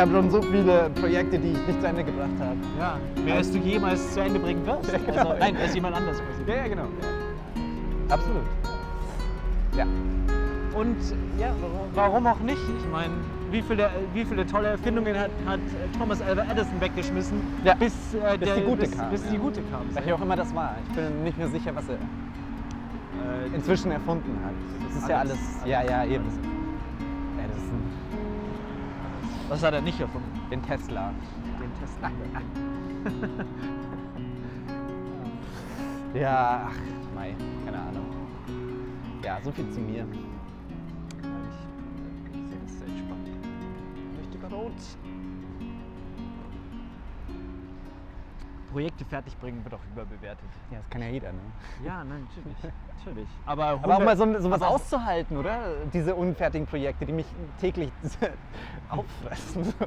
habe 0.00 0.12
schon 0.12 0.30
so 0.30 0.42
viele 0.42 0.90
Projekte, 1.00 1.38
die 1.38 1.52
ich 1.52 1.66
nicht 1.66 1.80
zu 1.80 1.86
Ende 1.86 2.04
gebracht 2.04 2.30
habe. 2.40 2.56
Ja, 2.78 2.98
mehr 3.22 3.36
als 3.36 3.50
du 3.52 3.58
jemals 3.58 4.14
zu 4.14 4.20
Ende 4.20 4.38
bringen 4.38 4.64
wirst. 4.66 4.90
Ja, 4.92 4.98
genau. 4.98 5.30
Also, 5.30 5.40
nein, 5.40 5.56
als 5.56 5.74
jemand 5.74 5.96
anders. 5.96 6.22
Ja, 6.46 6.54
ja, 6.54 6.68
genau. 6.68 6.82
Ja. 6.82 8.14
Absolut. 8.14 8.42
Ja. 9.76 9.84
Und 10.78 10.96
ja, 11.38 11.52
warum, 11.60 11.88
warum 11.94 12.26
auch 12.26 12.40
nicht? 12.40 12.60
Ich 12.78 12.90
meine, 12.90 13.12
wie 13.50 13.62
viele, 13.62 13.90
wie 14.14 14.24
viele 14.24 14.46
tolle 14.46 14.68
Erfindungen 14.68 15.16
hat, 15.18 15.30
hat 15.46 15.60
Thomas 15.98 16.22
Alva 16.22 16.44
Edison 16.50 16.80
weggeschmissen, 16.80 17.40
Ja, 17.64 17.74
bis, 17.74 17.92
äh, 18.14 18.38
bis 18.38 18.48
der, 18.48 18.56
die 18.56 18.62
gute 18.62 18.80
bis, 18.82 18.96
kam, 18.96 19.10
Bis 19.10 19.24
ja. 19.24 19.30
die 19.32 19.38
gute 19.38 19.60
kam. 19.62 19.82
Welche 19.92 20.14
auch 20.14 20.20
immer 20.20 20.36
das 20.36 20.54
war. 20.54 20.76
Ich 20.88 20.94
bin 20.94 21.24
nicht 21.24 21.36
mehr 21.38 21.48
sicher, 21.48 21.74
was 21.74 21.84
er 21.88 21.94
Äh, 21.94 23.54
inzwischen 23.54 23.90
erfunden 23.90 24.38
hat. 24.44 24.54
Das 24.88 25.02
ist 25.02 25.08
ja 25.08 25.18
alles. 25.18 25.32
Alles. 25.32 25.70
Ja, 25.70 25.82
ja, 25.82 26.04
eben. 26.04 26.24
Was 29.50 29.62
hat 29.62 29.74
er 29.74 29.82
nicht 29.82 30.00
erfunden? 30.00 30.40
den 30.50 30.62
Tesla. 30.62 31.12
Den 31.60 31.72
Tesla. 31.78 32.10
Ja, 36.12 36.68
ach, 36.68 37.14
Mai, 37.14 37.36
keine 37.64 37.78
Ahnung. 37.78 38.04
Ja, 39.22 39.38
so 39.44 39.52
viel 39.52 39.70
zu 39.70 39.78
mir. 39.78 40.04
Ich, 40.12 40.18
ich 42.34 42.48
sehe 42.48 42.58
das 42.64 42.78
sehr 42.78 42.88
entspannt. 42.88 43.28
Richtig 44.18 44.52
rot. 44.52 44.72
Projekte 48.70 49.04
fertigbringen 49.04 49.64
wird 49.64 49.74
auch 49.74 49.84
überbewertet. 49.92 50.48
Ja, 50.70 50.78
das 50.78 50.88
kann 50.90 51.02
ja 51.02 51.08
jeder, 51.08 51.32
ne? 51.32 51.40
Ja, 51.84 52.04
nein, 52.04 52.26
natürlich. 52.28 52.56
natürlich. 52.98 53.28
Aber, 53.46 53.64
Aber 53.66 53.94
auch 53.96 54.00
100 54.00 54.04
mal 54.04 54.16
so, 54.16 54.40
sowas 54.42 54.62
aber- 54.62 54.70
auszuhalten, 54.70 55.36
oder? 55.36 55.58
Diese 55.92 56.14
unfertigen 56.14 56.66
Projekte, 56.66 57.04
die 57.06 57.12
mich 57.12 57.26
täglich 57.60 57.90
auffressen. 58.88 59.72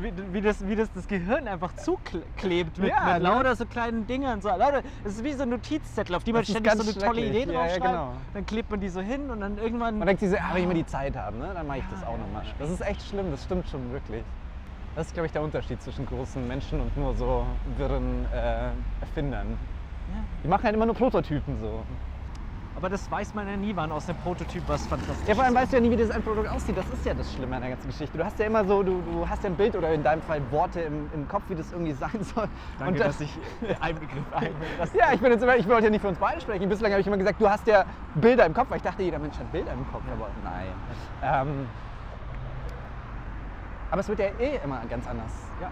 wie, 0.00 0.12
wie, 0.32 0.40
das, 0.40 0.66
wie 0.66 0.74
das 0.76 0.90
das 0.92 1.06
Gehirn 1.06 1.46
einfach 1.46 1.74
zuklebt 1.76 2.78
mit, 2.78 2.88
Ja, 2.88 3.14
mit 3.14 3.22
ne? 3.22 3.28
lauter 3.28 3.54
so 3.54 3.66
kleinen 3.66 4.06
Dingern. 4.06 4.40
So, 4.40 4.48
lauter, 4.48 4.82
es 5.04 5.16
ist 5.16 5.24
wie 5.24 5.32
so 5.34 5.42
ein 5.42 5.50
Notizzettel, 5.50 6.14
auf 6.16 6.24
die 6.24 6.32
man 6.32 6.44
ständig 6.44 6.72
so 6.72 6.82
eine 6.82 6.94
tolle. 6.98 7.20
Idee 7.26 7.40
Ja, 7.40 7.52
ja, 7.52 7.52
draufschreibt. 7.60 7.84
genau. 7.84 8.12
Dann 8.32 8.46
klebt 8.46 8.70
man 8.70 8.80
die 8.80 8.88
so 8.88 9.00
hin 9.00 9.30
und 9.30 9.40
dann 9.40 9.58
irgendwann. 9.58 9.98
Man 9.98 10.06
denkt 10.06 10.20
sich 10.20 10.30
so, 10.30 10.36
ah, 10.36 10.50
wenn 10.54 10.62
ich 10.62 10.66
mal 10.68 10.74
die 10.74 10.86
Zeit 10.86 11.16
habe, 11.16 11.36
ne? 11.36 11.50
dann 11.54 11.66
mache 11.66 11.78
ich 11.78 11.84
das 11.90 12.00
Ja, 12.00 12.08
auch 12.08 12.12
ja, 12.12 12.18
nochmal. 12.18 12.44
ja. 12.44 12.52
Das 12.58 12.70
ist 12.70 12.80
echt 12.80 13.02
schlimm, 13.02 13.30
das 13.30 13.44
stimmt 13.44 13.68
schon 13.68 13.92
wirklich. 13.92 14.24
Das 14.96 15.08
ist, 15.08 15.12
glaube 15.14 15.26
ich, 15.26 15.32
der 15.32 15.42
Unterschied 15.42 15.80
zwischen 15.82 16.06
großen 16.06 16.46
Menschen 16.46 16.80
und 16.80 16.96
nur 16.96 17.14
so 17.14 17.44
wirren 17.76 18.26
äh, 18.32 18.70
Erfindern. 19.00 19.58
Ja. 20.08 20.14
Die 20.44 20.48
machen 20.48 20.62
halt 20.64 20.74
immer 20.74 20.86
nur 20.86 20.94
Prototypen 20.94 21.58
so. 21.60 21.82
Aber 22.76 22.88
das 22.88 23.08
weiß 23.10 23.34
man 23.34 23.46
ja 23.48 23.56
nie, 23.56 23.74
wann 23.74 23.90
aus 23.92 24.06
dem 24.06 24.16
Prototyp 24.16 24.62
was 24.66 24.84
fantastisch 24.86 25.28
Ja, 25.28 25.34
vor 25.36 25.44
allem 25.44 25.54
weißt 25.54 25.72
du 25.72 25.76
ja 25.76 25.82
nie, 25.82 25.90
wie 25.92 25.96
das 25.96 26.10
Endprodukt 26.10 26.48
aussieht. 26.48 26.76
Das 26.76 26.90
ist 26.90 27.04
ja 27.06 27.14
das 27.14 27.32
Schlimme 27.32 27.54
an 27.54 27.62
der 27.62 27.70
ganzen 27.70 27.86
Geschichte. 27.88 28.18
Du 28.18 28.24
hast 28.24 28.36
ja 28.40 28.46
immer 28.46 28.64
so, 28.64 28.82
du, 28.82 29.00
du 29.00 29.28
hast 29.28 29.44
ja 29.44 29.50
ein 29.50 29.56
Bild 29.56 29.76
oder 29.76 29.92
in 29.94 30.02
deinem 30.02 30.22
Fall 30.22 30.40
Worte 30.50 30.80
im, 30.80 31.08
im 31.12 31.26
Kopf, 31.28 31.44
wie 31.48 31.54
das 31.54 31.70
irgendwie 31.72 31.92
sein 31.92 32.22
soll. 32.22 32.48
Danke, 32.78 32.92
Und 32.94 32.98
das- 33.00 33.18
dass 33.18 33.20
ich 33.20 33.38
einen 33.80 33.98
Begriff 34.00 34.32
einbringe. 34.32 34.56
Ja, 34.98 35.12
ich 35.12 35.20
bin 35.20 35.30
jetzt 35.32 35.42
immer, 35.42 35.56
ich 35.56 35.68
wollte 35.68 35.84
ja 35.84 35.90
nicht 35.90 36.00
für 36.02 36.08
uns 36.08 36.18
beide 36.18 36.40
sprechen. 36.40 36.68
Bislang 36.68 36.90
habe 36.92 37.00
ich 37.00 37.06
immer 37.06 37.16
gesagt, 37.16 37.40
du 37.40 37.48
hast 37.48 37.66
ja 37.68 37.84
Bilder 38.14 38.44
im 38.46 38.54
Kopf, 38.54 38.70
weil 38.70 38.76
ich 38.78 38.82
dachte, 38.82 39.02
jeder 39.04 39.18
Mensch 39.20 39.38
hat 39.38 39.50
Bilder 39.52 39.72
im 39.72 39.86
Kopf, 39.90 40.02
aber 40.12 40.30
nein. 40.42 40.66
Ähm, 41.22 41.66
aber 43.94 44.00
es 44.00 44.08
wird 44.08 44.18
ja 44.18 44.26
eh 44.40 44.58
immer 44.64 44.80
ganz 44.90 45.06
anders. 45.06 45.30
Ja. 45.62 45.70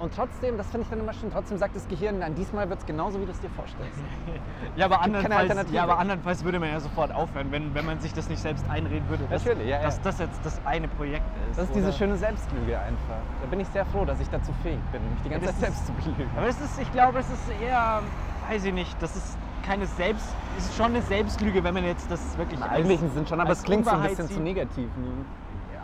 Und 0.00 0.12
trotzdem, 0.12 0.56
das 0.58 0.66
finde 0.68 0.82
ich 0.82 0.90
dann 0.90 0.98
immer 0.98 1.12
schön, 1.12 1.30
trotzdem 1.30 1.56
sagt 1.56 1.76
das 1.76 1.86
Gehirn, 1.86 2.18
nein, 2.18 2.34
diesmal 2.34 2.68
wird 2.68 2.80
es 2.80 2.86
genauso, 2.86 3.20
wie 3.20 3.24
du 3.24 3.30
es 3.30 3.38
dir 3.40 3.50
vorstellst. 3.50 4.00
Ja, 4.76 4.86
aber 4.86 5.00
andernfalls, 5.00 5.70
ja, 5.72 5.82
aber 5.84 5.98
andernfalls 5.98 6.42
würde 6.44 6.58
man 6.60 6.70
ja 6.70 6.78
sofort 6.80 7.12
aufhören, 7.12 7.50
wenn, 7.52 7.72
wenn 7.74 7.84
man 7.86 8.00
sich 8.00 8.12
das 8.12 8.28
nicht 8.28 8.40
selbst 8.42 8.64
einreden 8.68 9.08
würde, 9.08 9.24
dass, 9.30 9.44
Natürlich, 9.44 9.68
ja, 9.68 9.76
ja. 9.76 9.82
dass 9.82 10.00
das 10.02 10.18
jetzt 10.18 10.40
das 10.44 10.60
eine 10.64 10.88
Projekt 10.88 11.24
ist. 11.50 11.58
Das 11.58 11.66
ist 11.66 11.74
diese 11.76 11.92
schöne 11.92 12.16
Selbstlüge 12.16 12.76
einfach. 12.80 13.20
Da 13.42 13.46
bin 13.48 13.60
ich 13.60 13.68
sehr 13.68 13.86
froh, 13.86 14.04
dass 14.04 14.20
ich 14.20 14.28
dazu 14.30 14.52
fähig 14.64 14.78
bin, 14.92 15.00
mich 15.12 15.22
die 15.24 15.28
ganze 15.30 15.46
das 15.46 15.58
Zeit 15.60 15.70
ist- 15.70 15.86
selbst 15.86 15.86
zu 15.86 15.92
belügen. 16.10 16.30
Aber 16.36 16.46
es 16.48 16.60
ist, 16.60 16.80
ich 16.80 16.92
glaube, 16.92 17.18
es 17.20 17.30
ist 17.30 17.48
eher, 17.62 18.02
weiß 18.50 18.64
ich 18.64 18.74
nicht, 18.74 19.00
das 19.02 19.14
ist 19.16 19.38
keine 19.64 19.86
Selbst, 19.86 20.34
es 20.58 20.64
ist 20.66 20.76
schon 20.76 20.86
eine 20.86 21.02
Selbstlüge, 21.02 21.62
wenn 21.62 21.74
man 21.74 21.84
jetzt 21.84 22.10
das 22.10 22.36
wirklich 22.38 22.58
Im 22.58 22.64
als- 22.64 22.72
Eigentlichen 22.72 23.10
sind 23.12 23.28
schon, 23.28 23.40
aber 23.40 23.50
es 23.52 23.62
klingt 23.62 23.84
so 23.84 23.90
ein 23.92 24.02
bisschen 24.02 24.28
zu 24.28 24.40
negativ. 24.40 24.88
Ne? 24.96 25.24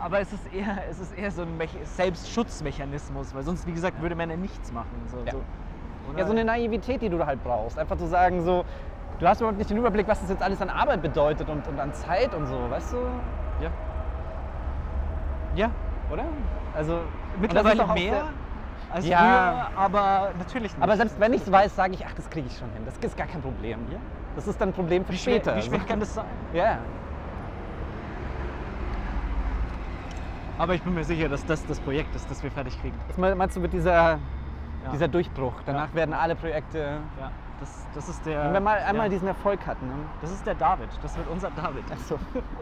Aber 0.05 0.19
es 0.19 0.31
ist 0.31 0.53
eher, 0.53 0.77
es 0.87 0.99
ist 0.99 1.17
eher 1.17 1.31
so 1.31 1.41
ein 1.41 1.57
Mech 1.57 1.75
Selbstschutzmechanismus, 1.83 3.33
weil 3.33 3.41
sonst, 3.41 3.65
wie 3.65 3.71
gesagt, 3.73 3.99
würde 4.03 4.13
man 4.13 4.29
ja 4.29 4.37
nichts 4.37 4.71
machen. 4.71 5.01
So, 5.07 5.17
Ja. 5.25 5.31
so. 5.31 5.41
Ja, 6.15 6.25
so 6.27 6.31
eine 6.31 6.45
Naivität, 6.45 7.01
die 7.01 7.09
du 7.09 7.25
halt 7.25 7.43
brauchst. 7.43 7.79
Einfach 7.79 7.97
zu 7.97 8.05
sagen, 8.05 8.43
so, 8.43 8.65
du 9.17 9.27
hast 9.27 9.39
überhaupt 9.41 9.57
nicht 9.57 9.71
den 9.71 9.77
Überblick, 9.77 10.07
was 10.07 10.21
das 10.21 10.29
jetzt 10.29 10.43
alles 10.43 10.61
an 10.61 10.69
Arbeit 10.69 11.01
bedeutet 11.01 11.49
und, 11.49 11.67
und 11.67 11.79
an 11.79 11.91
Zeit 11.95 12.35
und 12.35 12.45
so, 12.45 12.69
weißt 12.69 12.93
du? 12.93 12.97
ja. 13.63 13.71
ja, 15.55 15.71
Oder? 16.13 16.25
Also, 16.75 16.99
mittlerweile 17.41 17.87
mehr 17.87 17.95
sehr- 17.95 18.23
als 18.93 19.07
Ja. 19.07 19.17
früher, 19.17 19.79
aber 19.81 20.29
natürlich 20.37 20.71
nicht. 20.73 20.83
Aber 20.83 20.95
selbst 20.97 21.19
wenn 21.19 21.33
ich 21.33 21.41
es 21.41 21.51
weiß, 21.51 21.75
sage 21.75 21.93
ich, 21.95 22.05
ach, 22.05 22.13
das 22.13 22.29
kriege 22.29 22.45
ich 22.45 22.55
schon 22.55 22.69
hin. 22.73 22.83
Das 22.85 22.95
ist 22.97 23.17
gar 23.17 23.25
kein 23.25 23.41
Problem. 23.41 23.79
Ja. 23.91 23.97
Das 24.35 24.45
ist 24.47 24.61
dann 24.61 24.69
ein 24.69 24.73
Problem 24.73 25.03
für 25.03 25.13
wie 25.13 25.17
schwer, 25.17 25.33
später. 25.37 25.55
wie 25.57 25.61
schwer 25.63 25.79
kann 25.79 25.99
das 25.99 26.13
sein? 26.13 26.25
Ja. 26.53 26.77
Aber 30.57 30.73
ich 30.73 30.81
bin 30.81 30.93
mir 30.93 31.03
sicher, 31.03 31.27
dass 31.29 31.45
das 31.45 31.65
das 31.65 31.79
Projekt 31.79 32.15
ist, 32.15 32.29
das 32.31 32.41
wir 32.43 32.49
fertig 32.51 32.79
kriegen. 32.81 32.95
Was 33.07 33.17
me- 33.17 33.35
meinst 33.35 33.55
du 33.57 33.59
mit 33.59 33.73
dieser, 33.73 33.93
Ja. 33.93 34.19
dieser 34.93 35.07
Durchbruch? 35.07 35.53
Danach 35.65 35.89
Ja. 35.89 35.95
werden 35.95 36.13
alle 36.13 36.35
Projekte. 36.35 36.77
Ja, 37.19 37.31
das, 37.59 37.85
das 37.93 38.07
ist 38.09 38.25
der. 38.25 38.45
Wenn 38.45 38.53
wir 38.53 38.59
mal 38.61 38.77
einmal 38.79 39.07
ja, 39.07 39.09
diesen 39.09 39.27
Erfolg 39.27 39.65
hatten. 39.67 39.85
Ne? 39.87 39.93
Das 40.21 40.31
ist 40.31 40.45
der 40.45 40.55
David. 40.55 40.89
Das 41.01 41.17
wird 41.17 41.27
unser 41.27 41.51
David. 41.51 41.83
Achso, 41.91 42.17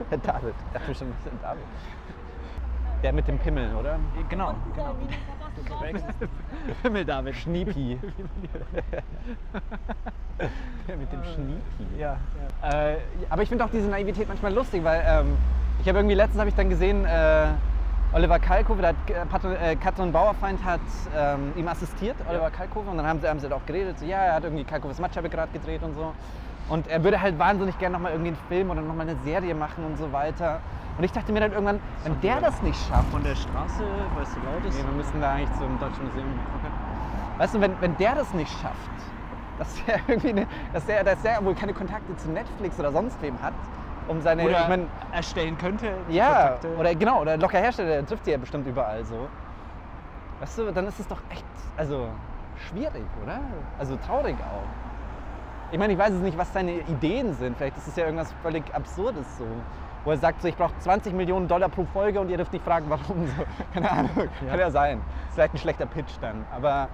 Herr 0.10 0.18
David. 0.24 0.56
Ja, 0.74 0.80
bestimmt 0.88 1.14
Herr 1.24 1.50
David. 1.50 1.64
Der 3.04 3.14
mit 3.14 3.28
dem 3.28 3.38
Pimmel, 3.38 3.76
oder? 3.76 4.00
Genau, 4.30 4.56
genau. 4.76 4.96
Himmel 6.84 7.06
David. 7.06 7.36
Schniepi. 7.36 8.00
Der 10.88 10.98
mit 10.98 11.12
dem 11.12 11.24
Schniepi. 11.24 12.00
Ja. 12.00 12.18
Äh, 12.64 12.98
aber 13.30 13.44
ich 13.44 13.50
finde 13.50 13.64
auch 13.66 13.70
diese 13.70 13.88
Naivität 13.88 14.28
manchmal 14.28 14.54
lustig, 14.54 14.84
weil 14.84 15.04
ähm, 15.06 15.38
ich 15.82 15.88
habe 15.88 16.00
irgendwie 16.00 16.16
letztens 16.16 16.40
habe 16.40 16.50
ich 16.50 16.56
dann 16.56 16.70
gesehen, 16.70 17.06
äh, 17.06 17.48
Oliver 18.14 18.38
Kalkofe, 18.38 18.82
der 18.82 18.96
hat, 19.32 19.44
äh, 19.44 19.72
äh, 19.72 19.76
Katrin 19.76 20.12
Bauerfeind 20.12 20.64
hat 20.64 20.82
ähm, 21.16 21.52
ihm 21.56 21.68
assistiert, 21.68 22.16
Oliver 22.30 22.52
Kalkofe, 22.52 22.90
und 22.90 22.98
dann 22.98 23.08
haben 23.08 23.20
sie, 23.20 23.28
haben 23.28 23.40
sie 23.40 23.46
halt 23.46 23.54
auch 23.54 23.66
geredet, 23.66 23.98
so, 23.98 24.06
ja, 24.06 24.18
er 24.18 24.36
hat 24.36 24.44
irgendwie 24.44 24.64
Kalkofes 24.64 25.00
Matscheibe 25.00 25.30
gerade 25.30 25.52
gedreht 25.52 25.82
und 25.82 25.96
so. 25.96 26.14
Und 26.70 26.88
er 26.88 27.04
würde 27.04 27.20
halt 27.20 27.40
wahnsinnig 27.40 27.78
gerne 27.80 27.94
nochmal 27.94 28.12
irgendwie 28.12 28.30
einen 28.30 28.40
Film 28.48 28.70
oder 28.70 28.82
nochmal 28.82 29.10
eine 29.10 29.20
Serie 29.24 29.56
machen 29.56 29.84
und 29.84 29.98
so 29.98 30.12
weiter. 30.14 30.62
Und 30.98 31.04
ich 31.04 31.12
dachte 31.12 31.34
mir 31.34 31.40
dann 31.40 31.52
irgendwann, 31.52 31.80
wenn 32.04 32.22
der 32.22 32.40
das 32.40 32.62
nicht 32.62 32.80
schafft, 32.88 33.10
Von 33.10 33.24
der 33.24 33.36
Straße, 33.36 33.84
weißt 34.16 34.36
du, 34.36 34.40
laut 34.42 34.66
ist. 34.66 34.78
Nee, 34.78 34.86
wir 34.86 34.94
müssen 34.96 35.20
da 35.20 35.32
eigentlich 35.34 35.52
zum 35.58 35.80
Deutschen 35.80 36.06
Museum. 36.06 36.40
Weißt 37.40 37.56
du, 37.56 37.62
wenn, 37.62 37.82
wenn 37.82 37.98
der 37.98 38.16
das 38.16 38.32
nicht 38.36 38.52
schafft, 38.62 38.78
dass 39.58 39.84
der 39.86 40.00
irgendwie, 40.08 40.30
eine, 40.30 40.48
dass 40.72 40.86
der, 40.86 41.04
dass 41.04 41.22
der 41.24 41.44
wohl 41.44 41.56
keine 41.56 41.74
Kontakte 41.74 42.16
zu 42.16 42.30
Netflix 42.30 42.80
oder 42.80 42.92
sonst 42.92 43.20
wem 43.24 43.42
hat, 43.42 43.54
um 44.08 44.22
seine, 44.22 44.44
Oder 44.44 44.62
ich 44.62 44.68
mein, 44.68 44.88
erstellen 45.12 45.58
könnte. 45.58 45.92
ja, 46.10 46.50
Kontakte. 46.50 46.76
oder 46.78 46.96
genau, 46.96 47.22
oder 47.22 47.38
locker 47.38 47.60
Hersteller, 47.60 47.90
der 47.90 48.06
trifft 48.06 48.26
sie 48.26 48.32
ja 48.32 48.38
bestimmt 48.38 48.68
überall 48.68 49.04
so. 49.06 49.28
Weißt 50.40 50.58
du, 50.58 50.72
dann 50.72 50.88
ist 50.88 51.00
es 51.00 51.08
doch 51.08 51.22
echt, 51.30 51.46
also 51.78 52.08
schwierig, 52.70 53.06
oder? 53.24 53.40
Also 53.80 53.98
traurig 53.98 54.36
auch. 54.36 55.72
Ich 55.72 55.80
meine, 55.80 55.94
ich 55.94 56.00
weiß 56.00 56.12
es 56.14 56.22
nicht, 56.22 56.38
was 56.38 56.52
seine 56.54 56.74
Ideen 56.82 57.34
sind. 57.34 57.58
Vielleicht 57.58 57.78
ist 57.78 57.88
es 57.88 57.96
ja 57.96 58.06
irgendwas 58.06 58.32
völlig 58.44 58.64
Absurdes 58.76 59.26
so. 59.38 59.46
Wo 60.04 60.12
er 60.12 60.18
sagt, 60.18 60.42
so, 60.42 60.48
ich 60.48 60.56
brauche 60.58 60.78
20 60.80 61.14
Millionen 61.14 61.48
Dollar 61.48 61.70
pro 61.70 61.86
Folge 61.86 62.20
und 62.20 62.30
ihr 62.30 62.38
dürft 62.38 62.52
nicht 62.54 62.66
fragen, 62.66 62.86
warum. 62.90 63.26
So. 63.26 63.44
Keine 63.74 63.90
Ahnung, 63.90 64.12
kann 64.48 64.60
ja 64.60 64.70
sein. 64.70 65.02
Ist 65.30 65.36
vielleicht 65.36 65.54
ein 65.54 65.58
schlechter 65.58 65.86
Pitch 65.86 66.12
dann, 66.22 66.46
aber 66.54 66.90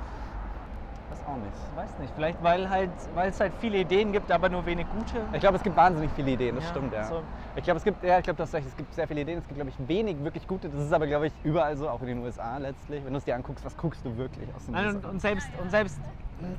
weiß 1.12 1.26
auch 1.26 1.38
nicht. 1.38 1.54
Ich 1.72 1.76
weiß 1.76 2.00
nicht, 2.00 2.14
vielleicht 2.16 2.44
weil, 2.44 2.70
halt, 2.70 2.90
weil 3.14 3.30
es 3.30 3.40
halt 3.40 3.54
viele 3.60 3.78
Ideen 3.80 4.12
gibt, 4.12 4.32
aber 4.32 4.50
nur 4.50 4.66
wenig 4.66 4.86
gute. 4.90 5.26
Ich 5.34 5.40
glaube, 5.40 5.58
es 5.58 5.64
gibt 5.64 5.76
wahnsinnig 5.76 6.12
viele 6.16 6.32
Ideen, 6.32 6.56
das 6.56 6.66
Ja, 6.66 6.70
stimmt, 6.72 6.94
ja. 6.94 7.04
so. 7.06 7.24
Ich 7.56 7.64
glaube, 7.64 7.78
es 7.78 7.84
gibt, 7.84 8.04
ja, 8.04 8.18
ich 8.20 8.24
glaube, 8.24 8.38
das 8.38 8.54
es 8.54 8.76
gibt 8.78 8.94
sehr 8.94 9.08
viele 9.08 9.22
Ideen, 9.22 9.40
es 9.40 9.48
gibt, 9.48 9.56
glaube 9.56 9.70
ich, 9.70 9.88
wenig 9.88 10.24
wirklich 10.24 10.48
gute. 10.48 10.70
Das 10.70 10.82
ist 10.82 10.94
aber, 10.94 11.08
glaube 11.08 11.28
ich, 11.28 11.34
überall 11.44 11.76
so, 11.78 11.90
auch 11.90 12.02
in 12.02 12.08
den 12.08 12.20
USA 12.20 12.58
letztlich. 12.58 13.04
Wenn 13.04 13.14
du 13.14 13.18
es 13.18 13.26
dir 13.26 13.36
anguckst, 13.36 13.66
was 13.66 13.76
guckst 13.76 14.06
du 14.06 14.18
wirklich 14.18 14.54
aus 14.54 14.66
den 14.66 14.74
Nein, 14.76 14.96
und, 14.96 15.06
und, 15.06 15.20
selbst, 15.20 15.50
und, 15.62 15.70
selbst, 15.72 16.00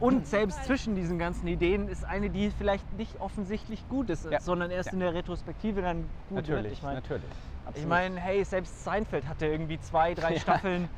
und 0.01 0.27
selbst 0.27 0.65
zwischen 0.65 0.95
diesen 0.95 1.19
ganzen 1.19 1.47
Ideen 1.47 1.89
ist 1.89 2.05
eine, 2.05 2.31
die 2.31 2.51
vielleicht 2.51 2.93
nicht 2.93 3.21
offensichtlich 3.21 3.89
gut 3.89 4.11
ist, 4.11 4.31
Ja. 4.31 4.41
sondern 4.41 4.71
erst 4.71 4.89
Ja. 4.89 4.93
in 4.95 5.01
der 5.01 5.15
Retrospektive 5.15 5.83
dann 5.83 6.11
gut 6.29 6.37
natürlich, 6.37 6.65
wird. 6.65 6.73
Ich 6.73 6.83
meine, 6.83 6.97
natürlich. 6.97 7.23
ich 7.31 7.67
Absolut. 7.67 7.89
mein, 7.89 8.17
hey, 8.17 8.45
selbst 8.45 8.83
Seinfeld 8.85 9.29
hatte 9.29 9.47
irgendwie 9.47 9.79
zwei, 9.81 10.15
drei. 10.15 10.39
Staffeln, 10.41 10.89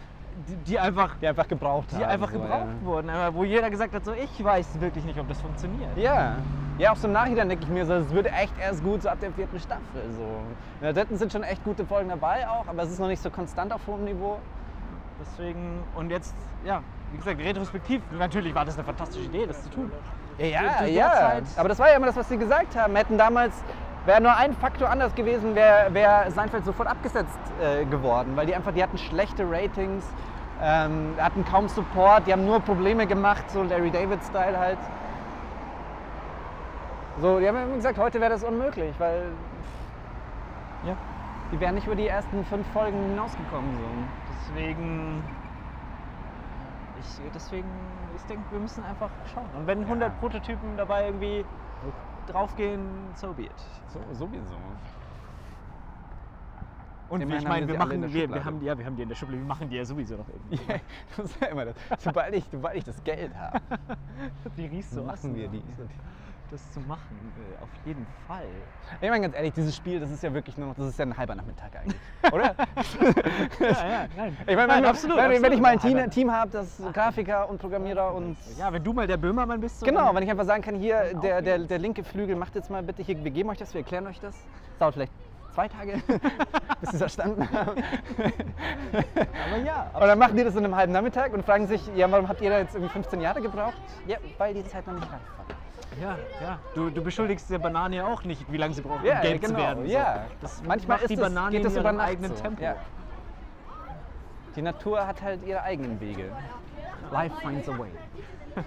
die, 0.49 0.57
die 0.57 0.79
einfach, 0.79 1.17
die 1.21 1.27
einfach 1.29 1.49
gebraucht 1.49 1.89
die 1.93 1.97
haben. 1.97 2.05
einfach 2.05 2.31
so, 2.33 2.39
gebraucht 2.41 2.85
wurden, 2.85 3.11
aber 3.11 3.35
wo 3.35 3.45
jeder 3.45 3.71
gesagt 3.71 3.95
hat, 3.95 4.05
so 4.05 4.13
ich 4.13 4.43
weiß 4.43 4.81
wirklich 4.81 5.05
nicht, 5.05 5.19
ob 5.19 5.29
das 5.29 5.41
funktioniert. 5.41 5.97
Ja. 5.97 6.03
ja, 6.15 6.37
Ja, 6.79 6.93
auch 6.93 6.97
so 6.97 7.07
im 7.07 7.13
Nachhinein 7.13 7.49
denke 7.49 7.65
ich 7.65 7.71
mir 7.71 7.85
so, 7.87 7.95
es 7.95 8.11
wird 8.11 8.27
echt 8.27 8.55
erst 8.61 8.83
gut 8.83 9.03
so 9.03 9.09
ab 9.09 9.19
der 9.21 9.33
vierten 9.33 9.59
Staffel. 9.61 10.03
So. 10.17 10.23
In 10.81 10.83
der 10.85 10.93
dritten 10.93 11.17
sind 11.17 11.33
schon 11.33 11.43
echt 11.43 11.63
gute 11.65 11.85
Folgen 11.87 12.09
dabei 12.09 12.49
auch, 12.49 12.67
aber 12.67 12.83
es 12.83 12.91
ist 12.91 12.99
noch 12.99 13.09
nicht 13.09 13.23
so 13.23 13.31
konstant 13.31 13.73
auf 13.73 13.81
hohem 13.87 14.05
Niveau. 14.05 14.39
Deswegen, 15.21 15.83
und 15.95 16.11
jetzt, 16.11 16.35
ja, 16.65 16.83
wie 17.13 17.19
gesagt, 17.19 17.39
retrospektiv, 17.41 18.03
natürlich 18.19 18.55
war 18.55 18.65
das 18.65 18.75
eine 18.77 18.85
fantastische 18.85 19.27
Idee, 19.27 19.47
das 19.47 19.63
zu 19.65 19.71
tun. 19.71 19.93
Ja, 20.39 20.47
ja, 20.47 20.85
ja. 20.87 21.11
Zeit- 21.13 21.45
Aber 21.57 21.69
das 21.69 21.79
war 21.79 21.89
ja 21.91 21.97
immer 21.97 22.07
das, 22.07 22.17
was 22.17 22.29
sie 22.29 22.39
gesagt 22.39 22.75
haben. 22.77 22.97
Hätten 22.97 23.19
damals, 23.19 23.63
wäre 24.07 24.21
nur 24.21 24.37
ein 24.37 24.55
Faktor 24.55 24.91
anders 24.91 25.15
gewesen, 25.15 25.55
wäre 25.55 25.93
wär 25.95 26.31
Seinfeld 26.31 26.65
sofort 26.65 26.89
abgesetzt 26.89 27.39
äh, 27.61 27.85
geworden, 27.85 28.33
weil 28.37 28.47
die 28.47 28.55
einfach, 28.55 28.73
die 28.73 28.83
hatten 28.83 28.99
schlechte 28.99 29.45
Ratings, 29.49 30.05
ähm, 30.61 31.15
hatten 31.19 31.45
kaum 31.45 31.69
Support, 31.69 32.27
die 32.27 32.33
haben 32.33 32.45
nur 32.45 32.61
Probleme 32.61 33.07
gemacht, 33.07 33.51
so 33.51 33.63
Larry 33.63 33.91
David-Style 33.91 34.59
halt. 34.59 34.79
So, 37.21 37.39
die 37.41 37.47
haben 37.49 37.75
gesagt, 37.75 37.99
heute 37.99 38.21
wäre 38.21 38.31
das 38.31 38.43
unmöglich, 38.43 38.95
weil 38.99 39.25
Ja. 40.87 40.95
die 41.53 41.61
wären 41.61 41.75
nicht 41.75 41.87
über 41.87 41.97
die 41.97 42.09
ersten 42.09 42.45
fünf 42.47 42.67
Folgen 42.73 42.99
hinausgekommen. 43.11 43.71
So. 43.77 44.55
Deswegen, 44.55 45.23
ich, 47.01 47.21
deswegen, 47.35 47.69
ich 48.17 48.23
denke, 48.23 48.45
wir 48.51 48.61
müssen 48.61 48.83
einfach 48.85 49.11
schauen. 49.33 49.45
Und 49.57 49.67
wenn 49.67 49.83
100 49.85 50.19
Prototypen 50.21 50.77
dabei 50.77 51.07
irgendwie 51.07 51.45
draufgehen, 52.27 52.83
so 53.15 53.33
be 53.33 53.45
it. 53.45 53.53
So, 53.89 54.01
sowieso. 54.13 54.55
Und 57.09 57.21
Immerhin 57.21 57.41
wie 57.41 57.43
ich 57.45 57.49
meine, 57.49 57.69
wir 57.69 57.77
machen, 57.77 58.13
wir, 58.15 58.31
wir, 58.31 58.45
haben 58.45 58.59
die, 58.59 58.67
ja, 58.67 58.79
wir 58.79 58.87
haben 58.87 58.97
die 58.97 59.03
in 59.03 59.09
der 59.11 59.17
Schublade, 59.17 59.43
wir 59.43 59.47
machen 59.47 59.69
die 59.69 59.77
ja 59.77 59.85
sowieso 59.85 60.17
noch 60.17 60.29
irgendwie. 60.29 60.59
das 61.17 61.27
ist 61.27 61.41
ja 61.43 61.49
immer 61.49 61.67
das. 61.67 61.77
Sobald 61.99 62.35
ich, 62.35 62.45
sobald 62.51 62.77
ich 62.77 62.85
das 62.85 63.05
Geld 63.05 63.35
habe, 63.35 63.61
Die 64.57 64.65
riechst 64.65 64.93
so 64.93 65.03
machen 65.03 65.35
wir 65.35 65.49
die. 65.49 65.63
Das 66.53 66.71
zu 66.71 66.81
machen, 66.81 67.33
äh, 67.39 67.63
auf 67.63 67.71
jeden 67.87 68.07
Fall. 68.27 68.45
Ich 69.01 69.09
meine 69.09 69.23
ganz 69.23 69.35
ehrlich, 69.35 69.55
dieses 69.55 69.75
Spiel, 69.75 69.99
das 69.99 70.11
ist 70.11 70.23
ja 70.23 70.35
wirklich 70.35 70.59
nur 70.59 70.69
noch, 70.69 70.75
das 70.75 70.89
ist 70.89 70.99
ja 70.99 71.07
ein 71.07 71.17
halber 71.17 71.35
Nachmittag 71.35 71.75
eigentlich, 71.75 71.99
oder? 72.31 72.55
Ja, 73.59 73.89
ja, 73.89 74.07
nein. 74.15 74.37
Ich 74.47 74.55
meine, 74.55 74.67
Nein, 74.67 74.83
wenn, 74.83 74.91
absolut, 74.91 75.17
wenn, 75.17 75.31
wenn 75.31 75.37
absolut. 75.37 75.55
ich 75.55 75.61
mal 75.63 75.69
ein 75.71 75.79
Team, 75.79 76.11
Team 76.11 76.31
habe, 76.31 76.51
das 76.51 76.83
Grafiker 76.93 77.49
und 77.49 77.59
Programmierer 77.59 78.15
und... 78.15 78.37
Ja, 78.59 78.71
wenn 78.71 78.85
du 78.85 78.93
mal 78.93 79.07
der 79.07 79.17
Böhmermann 79.17 79.63
bist. 79.63 79.81
So 79.81 79.87
Genau, 79.87 80.15
wenn 80.15 80.25
ich 80.25 80.31
einfach 80.31 80.45
sagen 80.45 80.63
kann, 80.63 80.75
hier, 80.75 81.15
der, 81.23 81.41
der, 81.41 81.59
der 81.59 81.79
linke 81.79 82.05
Flügel, 82.05 82.37
macht 82.37 82.55
jetzt 82.55 82.69
mal 82.69 82.83
bitte 82.83 83.03
hier, 83.03 83.25
wir 83.25 83.31
geben 83.31 83.49
euch 83.49 83.57
das, 83.57 83.73
wir 83.73 83.81
erklären 83.81 84.07
euch 84.07 84.21
das. 84.21 84.35
Das 84.35 84.79
dauert 84.79 84.93
vielleicht 84.93 85.13
zwei 85.55 85.69
Tage, 85.69 86.03
bis 86.81 86.91
sie 86.91 86.97
es 86.97 86.99
verstanden 86.99 87.49
haben. 87.51 87.83
Aber 88.93 89.57
ja, 89.65 89.91
Und 89.95 90.01
dann 90.03 90.19
machen 90.19 90.37
die 90.37 90.45
das 90.45 90.55
in 90.55 90.67
einem 90.67 90.77
halben 90.77 90.93
Nachmittag 90.93 91.33
und 91.33 91.47
fragen 91.47 91.67
sich, 91.67 91.81
ja, 91.97 92.11
warum 92.11 92.29
habt 92.29 92.43
ihr 92.43 92.51
da 92.51 92.59
jetzt 92.59 92.75
irgendwie 92.75 92.93
15 92.93 93.23
Jahre 93.23 93.41
gebraucht? 93.41 93.81
Ja, 94.07 94.19
weil 94.37 94.53
die 94.53 94.67
Zeit 94.67 94.87
noch 94.87 94.93
nicht 94.93 95.11
reif 95.11 95.21
war. 95.39 95.52
Ja, 96.01 96.17
ja. 96.41 96.59
Du, 96.75 96.91
du 96.91 97.03
beschuldigst 97.03 97.51
der 97.51 97.59
Banane 97.59 97.97
ja 97.97 98.07
auch 98.07 98.25
nicht, 98.25 98.51
wie 98.51 98.57
lange 98.57 98.75
sie 98.75 98.81
braucht, 98.83 99.05
Ja, 99.05 99.17
um 99.17 99.23
gelb 99.23 99.41
genau, 99.43 99.55
zu 99.55 99.61
werden. 99.61 99.87
So. 99.87 99.93
ja. 99.93 100.25
Das 100.41 100.63
Manchmal 100.67 100.97
macht 100.97 101.03
ist 101.05 101.11
die 101.11 101.17
das- 101.17 101.29
Banane 101.29 101.51
geht 101.57 101.65
das 101.65 101.73
über 101.75 101.83
ihrem 101.85 101.97
Nacht 101.97 102.09
eigenen 102.09 102.37
so. 102.37 102.43
Tempo. 102.43 102.63
Ja. 102.63 102.77
Die 104.57 104.63
Natur 104.63 105.07
hat 105.07 105.23
halt 105.23 105.47
ihre 105.47 105.63
eigenen 105.63 106.01
Wege. 106.01 106.25
Life 107.11 107.35
finds 107.43 107.69
a 107.69 107.79
way. 107.79 107.91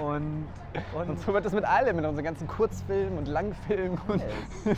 Und, 0.00 0.46
und, 0.94 1.08
Und 1.08 1.20
so 1.20 1.32
wird 1.32 1.46
es 1.46 1.52
mit 1.52 1.64
allem, 1.64 1.96
mit 1.96 2.04
unseren 2.04 2.24
ganzen 2.24 2.46
Kurzfilmen 2.46 3.18
und 3.18 3.26
Langfilmen. 3.26 3.98
Und. 4.06 4.22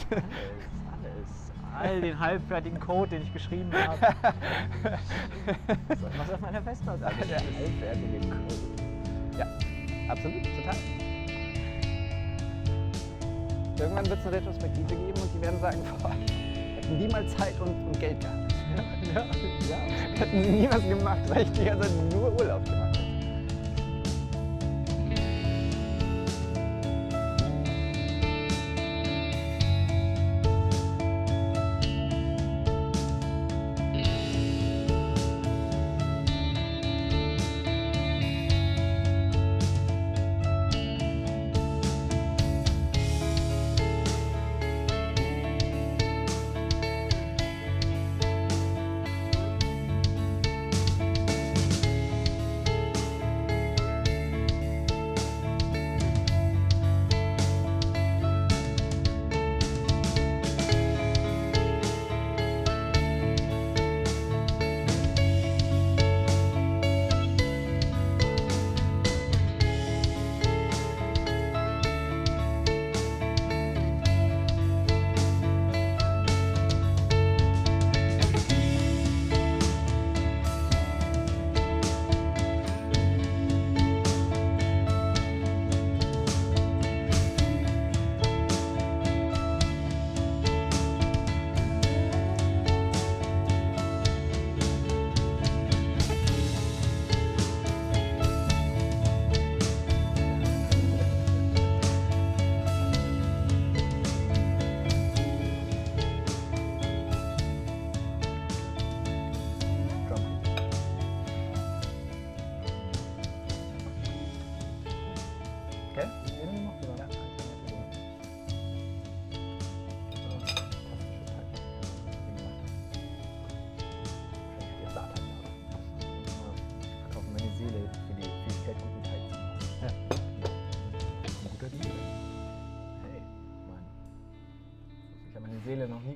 All 1.78 2.00
den 2.00 2.18
halbfertigen 2.18 2.80
Code, 2.80 3.10
den 3.10 3.22
ich 3.22 3.32
geschrieben 3.32 3.70
habe. 3.72 3.98
Was 6.18 6.30
auf 6.30 6.40
meiner 6.40 6.62
Festplatte 6.62 7.06
alles 7.06 7.28
Der 7.28 7.38
halbfertige 7.38 8.20
Code. 8.20 9.38
Ja, 9.38 9.46
absolut, 10.08 10.42
total. 10.42 10.76
Irgendwann 13.78 14.06
wird 14.06 14.18
es 14.18 14.26
eine 14.26 14.36
Retrospektive 14.36 14.86
geben 14.86 15.20
und 15.20 15.34
die 15.34 15.42
werden 15.42 15.60
sagen, 15.60 15.78
boah, 16.02 16.10
hätten 16.10 16.98
die 16.98 17.08
mal 17.08 17.26
Zeit 17.28 17.60
und, 17.60 17.86
und 17.86 18.00
Geld 18.00 18.20
gehabt. 18.20 18.54
Ja, 19.14 19.22
ja. 19.70 19.76
Hätten 20.18 20.42
sie 20.42 20.50
nie 20.50 20.68
was 20.68 20.82
gemacht, 20.82 21.20
weil 21.28 21.42
ich 21.42 21.52
die 21.52 21.64
ganze 21.64 21.88
Zeit 21.88 22.12
nur 22.12 22.32
Urlaub 22.32 22.64
gemacht 22.64 22.98
habe. 22.98 23.05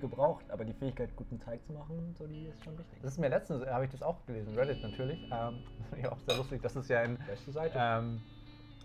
Gebraucht, 0.00 0.44
aber 0.50 0.64
die 0.64 0.72
Fähigkeit, 0.72 1.14
guten 1.16 1.38
Teig 1.40 1.64
zu 1.64 1.72
machen, 1.72 2.14
so 2.18 2.26
die 2.26 2.46
ist 2.46 2.62
schon 2.64 2.76
wichtig. 2.78 2.98
Das 3.02 3.12
ist 3.12 3.18
mir 3.18 3.28
letztens, 3.28 3.66
habe 3.66 3.84
ich 3.84 3.90
das 3.90 4.02
auch 4.02 4.24
gelesen, 4.26 4.54
Reddit 4.54 4.82
natürlich. 4.82 5.18
Ähm, 5.30 5.58
ja, 6.02 6.12
auch 6.12 6.18
sehr 6.18 6.36
lustig. 6.36 6.62
Das 6.62 6.76
ist 6.76 6.88
ja 6.88 7.00
ein. 7.00 7.18
Beste 7.26 7.52
Seite. 7.52 7.78
Ähm, 7.78 8.20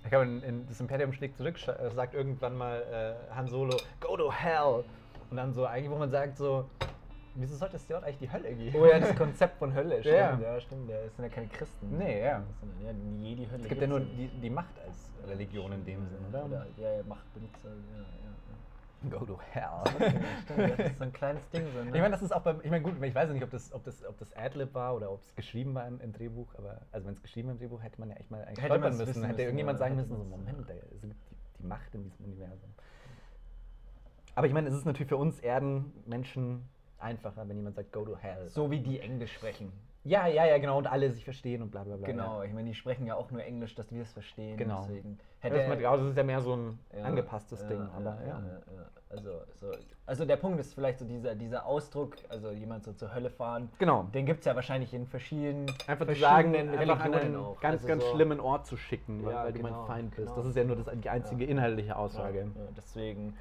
ich 0.04 0.10
glaube, 0.10 0.26
in, 0.26 0.44
in 0.44 0.68
das 0.68 0.80
Imperium 0.80 1.12
schlägt 1.14 1.38
zurück, 1.38 1.56
äh, 1.68 1.90
sagt 1.90 2.14
irgendwann 2.14 2.56
mal 2.56 3.18
äh, 3.30 3.34
Han 3.34 3.48
Solo, 3.48 3.76
go 4.00 4.16
to 4.16 4.32
hell. 4.32 4.84
Und 5.32 5.38
dann 5.38 5.54
so, 5.54 5.66
eigentlich, 5.66 5.90
wo 5.90 5.96
man 5.96 6.12
sagt, 6.12 6.38
so, 6.38 6.70
wieso 7.34 7.56
sollte 7.56 7.78
es 7.78 7.88
dort 7.88 8.04
eigentlich 8.04 8.20
die 8.20 8.32
Hölle 8.32 8.54
geben? 8.54 8.78
Oh 8.80 8.86
ja, 8.86 9.00
das 9.00 9.16
Konzept 9.16 9.58
von 9.58 9.74
Hölle, 9.74 10.00
stimmt. 10.02 10.16
Ja. 10.16 10.40
Ja, 10.40 10.60
stimmt. 10.60 10.90
Ja, 10.90 10.98
es 10.98 11.16
sind 11.16 11.26
ja 11.26 11.30
keine 11.30 11.48
Christen. 11.48 11.98
Nee, 11.98 12.22
ja. 12.22 12.44
Ja, 12.84 12.94
die 12.94 13.30
Jedi-Hölle. 13.30 13.64
Es 13.64 13.70
gibt 13.70 13.82
ja 13.82 13.88
nur 13.88 14.00
die, 14.00 14.28
die 14.28 14.50
Macht 14.50 14.80
als 14.86 15.12
Religion 15.28 15.72
in 15.72 15.86
dem 15.86 16.08
Sinn, 16.08 16.20
oder? 16.30 16.46
Oder, 16.46 16.68
ja, 16.78 16.98
ja, 16.98 17.04
Machtbenutzer. 17.04 17.70
Ja, 17.70 17.98
ja, 17.98 18.45
Go 19.10 19.26
to 19.26 19.40
hell. 19.52 19.84
Stimmt, 20.44 20.80
das 20.80 20.80
ist 20.92 20.98
so 20.98 21.04
ein 21.04 21.14
kleines 21.14 21.50
Ding. 21.50 21.64
So, 21.74 21.84
ne? 21.84 21.88
Ich 21.88 22.02
meine, 22.02 22.12
das 22.12 22.22
ist 22.22 22.32
auch 22.32 22.42
beim, 22.42 22.60
ich 22.64 22.70
meine, 22.70 22.82
gut, 22.82 23.02
ich 23.02 23.16
weiß 23.16 23.30
nicht, 23.32 23.44
ob 23.44 23.50
das, 23.50 23.74
ob 23.74 23.84
das, 23.84 24.06
ob 24.06 24.18
das 24.18 24.36
Adlib 24.36 24.74
war 24.74 24.96
oder 24.96 25.12
ob 25.12 25.22
es 25.22 25.36
geschrieben 25.36 25.74
war 25.76 25.88
im, 25.88 26.00
im 26.00 26.14
Drehbuch, 26.14 26.54
aber 26.56 26.82
also 26.92 27.08
wenn 27.08 27.14
es 27.14 27.22
geschrieben 27.22 27.50
im 27.50 27.58
Drehbuch, 27.58 27.82
hätte 27.82 28.00
man 28.00 28.10
ja 28.10 28.16
echt 28.16 28.32
mal 28.32 28.44
eigentlich 28.44 28.64
Hätte 28.64 28.80
müssen. 28.80 29.00
wissen 29.00 29.24
Hätte 29.24 29.28
müssen, 29.28 29.40
irgendjemand 29.40 29.80
sagen 29.80 29.96
müssen, 29.96 30.18
so, 30.18 30.24
Moment, 30.24 30.68
ja. 30.70 30.76
da 30.76 30.96
ist 30.96 31.04
die, 31.04 31.14
die 31.60 31.68
Macht 31.68 31.94
in 31.94 32.04
diesem 32.04 32.26
Universum. 32.26 32.70
Aber 34.36 34.48
ich 34.48 34.54
meine, 34.54 34.68
es 34.70 34.76
ist 34.76 34.86
natürlich 34.86 35.10
für 35.10 35.18
uns 35.18 35.40
Erdenmenschen 35.40 36.68
einfacher, 37.00 37.48
wenn 37.48 37.58
jemand 37.58 37.76
sagt, 37.76 37.92
go 37.92 38.04
to 38.04 38.18
hell. 38.18 38.48
So 38.50 38.70
wie 38.72 38.80
die 38.80 39.00
Englisch 39.00 39.34
sprechen. 39.34 39.72
Ja, 40.08 40.28
ja, 40.28 40.46
ja, 40.46 40.60
genau. 40.60 40.78
Und 40.78 40.86
alle 40.86 41.10
sich 41.12 41.24
verstehen 41.24 41.64
und 41.64 41.72
bla 41.72 41.84
bla 41.84 41.98
bla. 41.98 42.06
Genau, 42.06 42.44
ich 42.44 42.54
meine, 42.54 42.68
die 42.70 42.76
sprechen 42.76 43.08
ja 43.08 43.16
auch 43.16 43.32
nur 43.32 43.44
Englisch, 43.44 43.74
dass 43.74 43.92
wir 43.92 44.04
es 44.04 44.14
verstehen. 44.14 44.56
Genau. 44.56 44.82
Deswegen 44.88 45.14
Ja. 45.18 45.24
hätte 45.40 45.58
Das, 45.58 45.68
mit, 45.70 45.84
das 45.84 46.02
ist 46.02 46.18
ja 46.18 46.24
mehr 46.24 46.42
so 46.42 46.56
ein 46.56 46.80
Ja, 46.96 47.04
angepasstes 47.06 47.62
ja, 47.64 47.68
Ding. 47.70 47.82
Aber 47.96 48.18
ja. 48.22 48.28
ja. 48.28 48.62
Also, 49.10 49.32
so, 49.60 49.72
also 50.06 50.26
der 50.26 50.36
Punkt 50.36 50.60
ist 50.60 50.74
vielleicht 50.76 51.00
so 51.00 51.06
dieser, 51.06 51.34
dieser 51.36 51.66
Ausdruck, 51.66 52.16
also 52.30 52.52
jemand 52.52 52.84
so 52.84 52.94
zur 52.94 53.16
Hölle 53.16 53.30
fahren. 53.32 53.70
Genau. 53.80 54.04
Den 54.14 54.26
gibt 54.28 54.40
es 54.40 54.46
ja 54.46 54.56
wahrscheinlich 54.56 54.94
in 54.94 55.08
verschiedenen 55.08 55.66
Einfach 55.88 56.06
zu 56.06 56.16
sagen, 56.16 56.54
einfach 56.56 57.00
an 57.00 57.14
einen 57.16 57.36
auch. 57.38 57.60
ganz, 57.60 57.76
Also 57.82 57.88
ganz 57.88 58.04
so- 58.04 58.12
schlimmen 58.12 58.40
Ort 58.40 58.68
zu 58.68 58.78
schicken, 58.78 59.24
weil, 59.26 59.34
Ja, 59.34 59.44
weil 59.46 59.54
du 59.54 59.60
genau, 59.60 59.72
mein 59.80 59.88
Feind 59.88 60.10
bist. 60.16 60.28
genau. 60.28 60.36
Das 60.36 60.46
ist 60.46 60.56
ja 60.56 60.64
nur 60.66 60.76
das, 60.76 60.86
die 60.94 61.10
einzige 61.10 61.46
inhaltliche 61.46 61.96
Aussage. 61.96 62.40
Ja, 62.40 62.44
ja, 62.46 62.68
deswegen, 62.78 63.36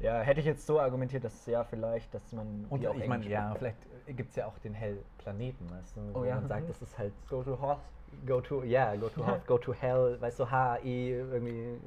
ja, 0.00 0.20
hätte 0.20 0.40
ich 0.40 0.46
jetzt 0.46 0.66
so 0.66 0.80
argumentiert, 0.80 1.24
dass 1.24 1.46
ja 1.46 1.62
vielleicht, 1.64 2.12
dass 2.14 2.32
man 2.32 2.66
Und 2.70 2.86
auch 2.86 2.94
ich 2.94 3.06
meine, 3.06 3.26
ja, 3.28 3.54
vielleicht 3.54 3.76
gibt 4.06 4.30
es 4.30 4.36
ja 4.36 4.46
auch 4.46 4.58
den 4.58 4.74
Hellplaneten, 4.74 5.70
weißt 5.70 5.96
du? 5.96 6.00
Oh 6.14 6.20
wo 6.20 6.24
ja. 6.24 6.36
man 6.36 6.48
sagt, 6.48 6.68
das 6.68 6.80
ist 6.82 6.98
halt 6.98 7.12
Go 7.28 7.42
to 7.42 7.60
Hoth. 7.60 7.78
Go 8.26 8.40
to, 8.40 8.64
ja, 8.64 8.96
go 8.96 9.08
to 9.08 9.26
Hoth, 9.26 9.46
go 9.46 9.58
to 9.58 9.72
Hell, 9.74 10.20
weißt 10.20 10.40
du, 10.40 10.50
H, 10.50 10.78
E, 10.82 11.12
irgendwie 11.12 11.78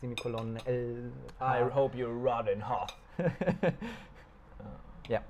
Semikolon, 0.00 0.56
L, 0.66 1.12
H. 1.38 1.58
I 1.58 1.70
hope 1.72 1.96
you 1.96 2.08
rot 2.08 2.48
in 2.48 2.68
Hoth. 2.68 2.94
Ja, 5.08 5.22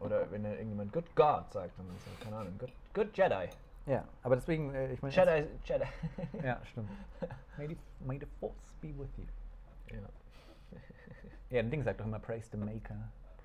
Oder 0.00 0.30
wenn 0.30 0.44
irgendjemand 0.44 0.90
Good 0.92 1.14
God 1.14 1.52
sagt, 1.52 1.78
dann 1.78 1.86
ist 1.94 2.06
ja, 2.06 2.24
keine 2.24 2.36
Ahnung, 2.36 2.54
Good, 2.58 2.72
good 2.94 3.16
Jedi. 3.16 3.48
ja, 3.84 4.04
aber 4.22 4.36
deswegen, 4.36 4.74
äh, 4.74 4.90
ich 4.92 5.02
meine... 5.02 5.14
Jedi, 5.14 5.46
Jedi. 5.64 5.84
Ja, 6.42 6.58
stimmt. 6.64 6.88
may, 7.58 7.68
the, 7.68 7.76
may 8.00 8.18
the 8.18 8.26
Force 8.40 8.72
be 8.80 8.88
with 8.88 9.10
you. 9.18 9.24
ja. 9.90 9.98
Ja, 11.52 11.60
ein 11.60 11.70
Ding 11.70 11.82
sagt 11.82 12.00
doch 12.00 12.06
immer, 12.06 12.18
praise 12.18 12.48
the 12.50 12.56
Maker. 12.56 12.96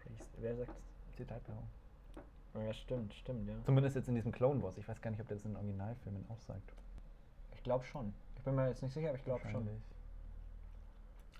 Praise, 0.02 0.30
wer 0.38 0.56
sagt's? 0.56 0.74
C3PO. 1.18 2.64
Ja, 2.66 2.74
stimmt, 2.74 3.14
stimmt, 3.14 3.50
ja. 3.50 3.56
Zumindest 3.66 3.98
jetzt 3.98 4.08
in 4.08 4.16
diesem 4.16 4.32
Clone 4.32 4.64
Wars. 4.64 4.78
Ich 4.78 4.88
weiß 4.88 5.02
gar 5.02 5.12
nicht, 5.12 5.20
ob 5.20 5.28
der 5.28 5.36
das 5.36 5.44
in 5.46 5.52
den 5.52 5.58
Originalfilmen 5.58 6.26
auch 6.30 6.40
sagt. 6.40 6.72
Ich 7.54 7.62
glaube 7.64 7.84
schon. 7.84 8.14
Ich 8.38 8.44
bin 8.44 8.56
mir 8.56 8.70
jetzt 8.70 8.82
nicht 8.82 8.94
sicher, 8.94 9.10
aber 9.10 9.18
ich 9.18 9.26
glaube 9.26 9.42
schon. 9.52 9.68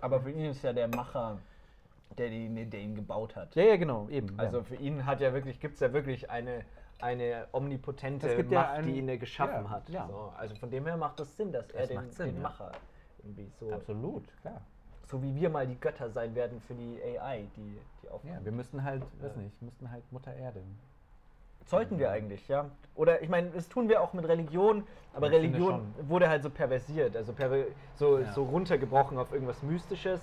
Aber 0.00 0.20
für 0.20 0.30
ihn 0.30 0.44
ist 0.50 0.62
ja 0.62 0.74
der 0.74 0.88
Macher, 0.88 1.38
der, 2.18 2.28
die, 2.28 2.66
der 2.66 2.80
ihn 2.80 2.94
gebaut 2.94 3.34
hat. 3.34 3.54
Ja, 3.54 3.62
ja, 3.64 3.76
genau, 3.78 4.06
eben. 4.10 4.38
Also 4.38 4.58
ja. 4.58 4.62
für 4.64 4.76
ihn 4.76 5.06
hat 5.06 5.22
ja 5.22 5.32
wirklich, 5.32 5.58
gibt 5.60 5.74
es 5.74 5.80
ja 5.80 5.90
wirklich 5.94 6.28
eine, 6.28 6.66
eine 7.00 7.48
omnipotente 7.52 8.36
gibt 8.36 8.52
ja 8.52 8.60
Macht, 8.60 8.70
einen- 8.74 8.86
die 8.88 8.98
ihn 8.98 9.08
ja 9.08 9.16
geschaffen 9.16 9.64
ja, 9.64 9.70
hat. 9.70 9.88
ja. 9.88 10.06
So, 10.06 10.34
also 10.36 10.54
von 10.56 10.70
dem 10.70 10.84
her 10.84 10.98
macht 10.98 11.18
es 11.20 11.34
Sinn, 11.34 11.50
dass 11.50 11.70
er 11.70 11.80
Das 11.80 11.88
den, 11.88 11.96
macht 11.96 12.12
Sinn, 12.12 12.34
den. 12.34 12.42
Macher 12.42 12.72
irgendwie 13.22 13.50
so, 13.58 13.72
Absolut, 13.72 14.24
klar. 14.42 14.60
So 15.10 15.22
wie 15.22 15.34
wir 15.34 15.48
mal 15.50 15.66
die 15.66 15.78
Götter 15.80 16.10
sein 16.10 16.34
werden 16.34 16.60
für 16.66 16.74
die 16.74 17.00
AI, 17.02 17.46
die, 17.56 17.78
die 18.02 18.08
aufkommt. 18.08 18.34
Ja, 18.34 18.44
wir 18.44 18.52
müssten 18.52 18.84
halt, 18.84 19.02
weiß 19.20 19.36
nicht, 19.36 19.60
müssten 19.62 19.90
halt 19.90 20.04
Mutter 20.12 20.34
Erde. 20.34 20.60
Sollten 21.66 21.98
wir 21.98 22.10
eigentlich, 22.10 22.46
ja. 22.48 22.66
Oder 22.94 23.22
ich 23.22 23.28
meine, 23.28 23.50
das 23.50 23.68
tun 23.68 23.88
wir 23.88 24.00
auch 24.00 24.12
mit 24.12 24.26
Religion, 24.26 24.84
aber 25.12 25.26
Ich 25.26 25.34
Religion 25.34 25.94
wurde 26.08 26.28
halt 26.28 26.42
so 26.42 26.50
perversiert, 26.50 27.14
also 27.16 27.32
perver 27.32 27.64
so, 27.96 28.18
Ja. 28.18 28.32
so 28.32 28.44
runtergebrochen 28.44 29.18
auf 29.18 29.32
irgendwas 29.32 29.62
Mystisches, 29.62 30.20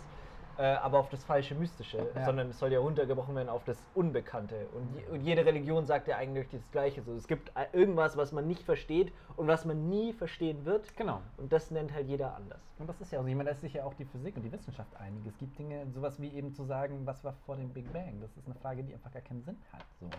äh, 0.58 0.64
aber 0.64 1.00
auf 1.00 1.10
das 1.10 1.24
falsche 1.24 1.56
Mystische, 1.56 2.08
Ja. 2.16 2.26
sondern 2.26 2.50
es 2.50 2.60
soll 2.60 2.72
ja 2.72 2.80
runtergebrochen 2.80 3.36
werden 3.36 3.50
auf 3.50 3.64
das 3.66 3.78
Unbekannte. 3.94 4.68
Und, 4.74 4.96
je, 4.96 5.06
und 5.12 5.22
jede 5.22 5.46
Religion 5.46 5.86
sagt 5.86 6.08
ja 6.08 6.18
eigentlich 6.18 6.48
das 6.50 6.70
Gleiche. 6.72 7.02
So, 7.04 7.14
es 7.14 7.28
gibt 7.28 7.52
irgendwas, 7.74 8.16
was 8.18 8.32
man 8.32 8.48
nicht 8.48 8.64
versteht 8.64 9.12
und 9.36 9.48
was 9.48 9.66
man 9.66 9.90
nie 9.90 10.14
verstehen 10.14 10.66
wird. 10.66 10.96
Genau. 10.96 11.22
Und 11.38 11.52
das 11.52 11.72
nennt 11.72 11.94
halt 11.94 12.08
jeder 12.08 12.36
anders. 12.36 12.62
Und 12.80 12.88
das 12.88 13.00
ist 13.02 13.12
ja, 13.12 13.20
also 13.20 13.30
ich 13.30 13.36
meine, 13.36 13.50
da 13.50 13.56
ist 13.56 13.62
sich 13.62 13.74
ja 13.74 13.84
auch 13.84 13.94
die 13.96 14.06
Physik 14.06 14.36
und 14.38 14.44
die 14.44 14.52
Wissenschaft 14.52 14.96
einig. 15.00 15.26
Es 15.28 15.38
gibt 15.38 15.58
Dinge, 15.60 15.86
sowas 15.94 16.22
wie 16.22 16.30
eben 16.30 16.54
zu 16.54 16.64
sagen, 16.66 17.02
was 17.06 17.24
war 17.24 17.34
vor 17.46 17.56
dem 17.56 17.70
Big 17.70 17.92
Bang. 17.94 18.20
Das 18.22 18.36
ist 18.38 18.46
eine 18.46 18.56
Frage, 18.56 18.84
die 18.84 18.94
einfach 18.94 19.12
gar 19.12 19.22
keinen 19.22 19.42
Sinn 19.44 19.58
hat. 19.74 19.86
So. 20.00 20.10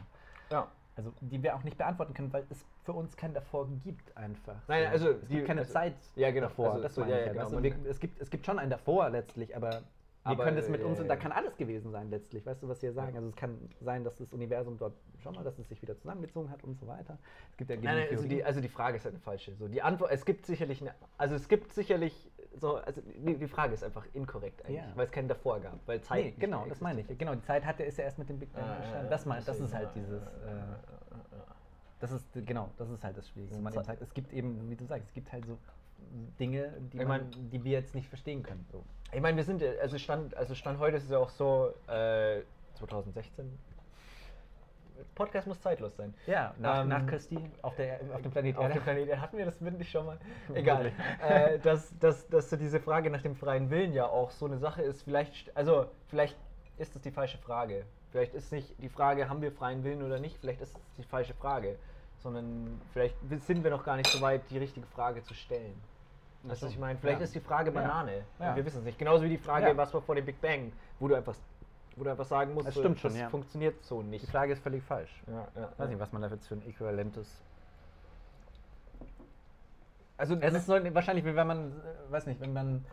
Ja. 0.50 0.66
Also 0.98 1.12
die 1.20 1.42
wir 1.42 1.54
auch 1.54 1.62
nicht 1.62 1.76
beantworten 1.76 2.14
können, 2.14 2.32
weil 2.32 2.46
es 2.48 2.64
für 2.84 2.94
uns 2.94 3.16
kein 3.18 3.34
davor 3.34 3.68
gibt 3.84 4.16
einfach. 4.16 4.54
Nein, 4.66 4.84
so. 4.84 4.90
also 4.92 5.10
es 5.10 5.28
die- 5.28 5.34
gibt 5.34 5.46
keine 5.46 5.60
also- 5.60 5.72
Zeit 5.74 5.94
ja, 6.14 6.30
genau, 6.30 6.46
davor. 6.46 6.70
also 6.70 6.82
das 6.84 6.94
so, 6.94 7.02
meine 7.02 7.12
ja, 7.12 7.18
ich 7.18 7.26
ja, 7.26 7.32
ja. 7.34 7.42
genau, 7.44 7.54
man- 7.54 7.62
wir, 7.62 7.90
es, 7.90 8.00
gibt, 8.00 8.18
es 8.18 8.30
gibt 8.30 8.46
schon 8.46 8.58
einen 8.58 8.70
davor 8.70 9.10
letztlich, 9.10 9.54
aber 9.54 9.82
Aber, 10.26 10.44
können 10.44 10.58
es 10.58 10.68
mit 10.68 10.82
uns, 10.82 11.00
und 11.00 11.08
da 11.08 11.14
ja. 11.14 11.20
kann 11.20 11.32
alles 11.32 11.56
gewesen 11.56 11.90
sein 11.90 12.10
letztlich. 12.10 12.44
Weißt 12.44 12.62
du, 12.62 12.68
was 12.68 12.82
wir 12.82 12.92
sagen? 12.92 13.16
Also 13.16 13.28
es 13.28 13.36
kann 13.36 13.58
sein, 13.80 14.04
dass 14.04 14.16
das 14.16 14.32
Universum 14.32 14.78
dort 14.78 14.94
schon 15.22 15.34
mal, 15.34 15.44
dass 15.44 15.58
es 15.58 15.68
sich 15.68 15.80
wieder 15.82 15.96
zusammengezogen 15.96 16.50
hat 16.50 16.62
und 16.64 16.78
so 16.78 16.86
weiter. 16.86 17.18
Es 17.50 17.56
gibt 17.56 17.70
ja 17.70 17.76
Nein, 17.76 17.96
nein, 17.96 18.08
also 18.10 18.26
die, 18.26 18.44
also 18.44 18.60
die 18.60 18.68
Frage 18.68 18.96
ist 18.96 19.04
halt 19.04 19.14
eine 19.14 19.22
falsche. 19.22 19.54
So, 19.56 19.68
die 19.68 19.82
Antwort, 19.82 20.10
es 20.12 20.24
gibt 20.24 20.46
sicherlich 20.46 20.80
eine, 20.80 20.94
also 21.16 21.34
es 21.34 21.48
gibt 21.48 21.72
sicherlich 21.72 22.30
so, 22.54 22.76
also 22.76 23.00
die, 23.02 23.36
die 23.36 23.48
Frage 23.48 23.74
ist 23.74 23.84
einfach 23.84 24.06
inkorrekt 24.14 24.64
eigentlich, 24.64 24.76
Ja. 24.76 24.92
weil 24.94 25.06
es 25.06 25.12
keinen 25.12 25.28
davor 25.28 25.60
gab, 25.60 25.78
weil 25.86 26.00
Zeit 26.00 26.24
Nee, 26.24 26.34
genau, 26.38 26.66
das 26.66 26.80
meine 26.80 27.02
ich. 27.02 27.18
Genau, 27.18 27.34
die 27.34 27.42
Zeit 27.42 27.64
hatte 27.64 27.82
ist 27.82 27.98
ja 27.98 28.04
erst 28.04 28.18
mit 28.18 28.28
dem 28.28 28.38
Big 28.38 28.52
Bang 28.52 28.64
ja, 28.64 28.76
entstanden. 28.76 29.10
Das, 29.10 29.26
mein, 29.26 29.44
das 29.44 29.60
ist 29.60 29.74
halt 29.74 29.90
dieses, 29.94 30.22
äh, 30.22 30.26
das 31.98 32.12
ist 32.12 32.28
genau, 32.46 32.70
das 32.76 32.90
ist 32.90 33.04
halt 33.04 33.16
das 33.16 33.28
Schwierige. 33.28 33.54
Das 33.62 33.74
eben 33.74 33.84
sagt, 33.84 34.02
es 34.02 34.12
gibt 34.14 34.32
eben, 34.32 34.68
wie 34.70 34.76
du 34.76 34.84
sagst, 34.86 35.08
es 35.08 35.14
gibt 35.14 35.32
halt 35.32 35.46
so 35.46 35.58
Dinge, 36.38 36.72
die, 36.92 36.98
Ich 36.98 37.06
man, 37.06 37.28
mein- 37.30 37.50
die 37.50 37.62
wir 37.64 37.72
jetzt 37.72 37.94
nicht 37.94 38.08
verstehen 38.08 38.42
können. 38.42 38.64
So. 38.70 38.84
Ich 39.12 39.20
meine, 39.20 39.36
wir 39.36 39.44
sind, 39.44 39.62
also 39.62 39.98
Stand, 39.98 40.36
also 40.36 40.54
Stand 40.54 40.78
heute 40.78 40.96
ist 40.96 41.04
es 41.04 41.10
ja 41.10 41.18
auch 41.18 41.30
so, 41.30 41.72
äh, 41.88 42.42
2016, 42.74 43.58
Podcast 45.14 45.46
muss 45.46 45.60
zeitlos 45.60 45.94
sein. 45.96 46.14
Ja, 46.26 46.54
nach, 46.58 46.82
Ähm, 46.82 46.88
nach 46.88 47.06
Christi 47.06 47.38
auf, 47.62 47.76
der, 47.76 48.00
auf 48.14 48.22
dem 48.22 48.30
Planet 48.30 48.56
Auf 48.56 48.62
Erde. 48.64 48.74
dem 48.74 48.82
Planet 48.82 49.08
Erde. 49.08 49.20
Hatten 49.20 49.36
wir 49.38 49.44
das 49.44 49.62
wirklich 49.62 49.90
schon 49.90 50.06
mal? 50.06 50.18
Egal. 50.54 50.92
äh, 51.22 51.58
dass, 51.58 51.98
dass, 51.98 52.26
dass 52.28 52.48
so 52.50 52.56
diese 52.56 52.80
Frage 52.80 53.10
nach 53.10 53.20
dem 53.22 53.34
freien 53.36 53.68
Willen 53.70 53.92
ja 53.92 54.06
auch 54.06 54.30
so 54.30 54.46
eine 54.46 54.56
Sache 54.58 54.82
ist. 54.82 55.02
Vielleicht, 55.02 55.54
also 55.56 55.86
vielleicht 56.08 56.36
ist 56.78 56.94
das 56.94 57.02
die 57.02 57.10
falsche 57.10 57.36
Frage. 57.38 57.84
Vielleicht 58.10 58.34
ist 58.34 58.52
nicht 58.52 58.74
die 58.82 58.88
Frage, 58.88 59.28
haben 59.28 59.42
wir 59.42 59.52
freien 59.52 59.84
Willen 59.84 60.02
oder 60.02 60.18
nicht, 60.18 60.38
vielleicht 60.38 60.60
ist 60.62 60.74
es 60.74 60.82
die 60.96 61.02
falsche 61.04 61.34
Frage. 61.34 61.78
Sondern 62.26 62.80
vielleicht 62.92 63.14
sind 63.46 63.62
wir 63.62 63.70
noch 63.70 63.84
gar 63.84 63.94
nicht 63.94 64.08
so 64.10 64.20
weit, 64.20 64.50
die 64.50 64.58
richtige 64.58 64.84
Frage 64.88 65.22
zu 65.22 65.32
stellen. 65.32 65.80
Weißt 66.42 66.60
du, 66.60 66.66
was 66.66 66.72
ich 66.72 66.78
meine? 66.80 66.98
Vielleicht 66.98 67.20
Ja. 67.20 67.24
ist 67.24 67.36
die 67.36 67.40
Frage. 67.40 67.70
Banane. 67.70 68.24
Ja. 68.40 68.56
Wir 68.56 68.64
wissen 68.64 68.78
es 68.78 68.84
nicht. 68.84 68.98
Genauso 68.98 69.22
wie 69.22 69.28
die 69.28 69.38
Frage, 69.38 69.68
Ja. 69.68 69.76
was 69.76 69.94
war 69.94 70.02
vor 70.02 70.16
dem 70.16 70.24
Big 70.26 70.40
Bang, 70.40 70.72
wo 70.98 71.06
du 71.06 71.14
einfach, 71.14 71.36
wo 71.94 72.02
du 72.02 72.10
einfach 72.10 72.24
sagen 72.24 72.52
musst, 72.52 72.66
Das 72.66 72.74
so, 72.74 72.80
stimmt 72.80 72.98
schon, 72.98 73.16
das 73.16 73.30
funktioniert 73.30 73.80
so 73.84 74.02
nicht. 74.02 74.26
Die 74.26 74.30
Frage 74.30 74.54
ist 74.54 74.60
völlig 74.60 74.82
falsch. 74.82 75.22
Ich 75.24 75.78
weiß 75.78 75.88
nicht, 75.88 76.00
was 76.00 76.10
man 76.12 76.22
da 76.22 76.26
jetzt 76.28 76.48
für 76.48 76.56
ein 76.56 76.66
äquivalentes. 76.66 77.28
Also 80.16 80.34
Es 80.40 80.52
ist 80.52 80.66
so, 80.66 80.72
wahrscheinlich, 80.94 81.24
wenn 81.24 81.46
man, 81.46 81.70
äh, 81.70 82.10
weiß 82.10 82.26
nicht, 82.26 82.40
wenn 82.40 82.52
man 82.52 82.84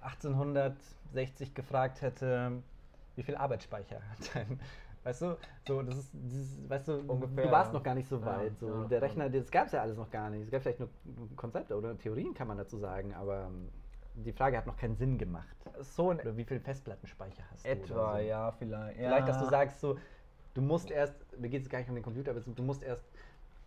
1860 0.00 1.52
gefragt 1.54 2.00
hätte, 2.00 2.52
wie 3.16 3.22
viel 3.22 3.36
Arbeitsspeicher 3.36 3.96
hat 3.96 4.36
ein. 4.36 4.58
Weißt 5.04 5.22
du, 5.22 5.36
so, 5.66 5.82
das 5.82 5.96
ist, 5.96 6.10
dieses, 6.12 6.68
weißt 6.68 6.88
du, 6.88 7.00
Ungefähr, 7.06 7.44
du 7.46 7.50
warst 7.50 7.72
ja. 7.72 7.78
noch 7.78 7.82
gar 7.84 7.94
nicht 7.94 8.08
so 8.08 8.16
Ja, 8.18 8.26
weit. 8.26 8.58
So. 8.58 8.68
ja, 8.68 8.84
der 8.84 8.98
ja. 8.98 9.04
Rechner, 9.06 9.30
das 9.30 9.50
gab 9.50 9.66
es 9.66 9.72
ja 9.72 9.80
alles 9.82 9.96
noch 9.96 10.10
gar 10.10 10.28
nicht. 10.30 10.42
Es 10.44 10.50
gab 10.50 10.62
vielleicht 10.62 10.80
nur 10.80 10.88
Konzepte 11.36 11.76
oder 11.76 11.96
Theorien, 11.96 12.34
kann 12.34 12.48
man 12.48 12.58
dazu 12.58 12.76
sagen, 12.78 13.14
aber 13.14 13.46
ähm, 13.46 13.68
die 14.14 14.32
Frage 14.32 14.56
hat 14.58 14.66
noch 14.66 14.76
keinen 14.76 14.96
Sinn 14.96 15.16
gemacht. 15.16 15.56
so 15.80 16.10
ein 16.10 16.20
Oder 16.20 16.36
wie 16.36 16.44
viel 16.44 16.60
Festplattenspeicher 16.60 17.42
hast 17.50 17.64
du? 17.64 17.68
Etwa, 17.70 18.16
so. 18.16 18.18
ja, 18.24 18.50
vielleicht. 18.52 18.96
Vielleicht, 18.96 19.28
dass 19.28 19.38
du 19.38 19.46
sagst, 19.46 19.80
so, 19.80 19.96
du 20.54 20.60
musst 20.60 20.90
erst, 20.90 21.14
mir 21.38 21.48
geht 21.48 21.62
es 21.62 21.68
gar 21.70 21.78
nicht 21.78 21.88
um 21.88 21.94
den 21.94 22.04
Computer, 22.04 22.32
aber 22.32 22.40
du 22.40 22.62
musst 22.62 22.82
erst 22.82 23.04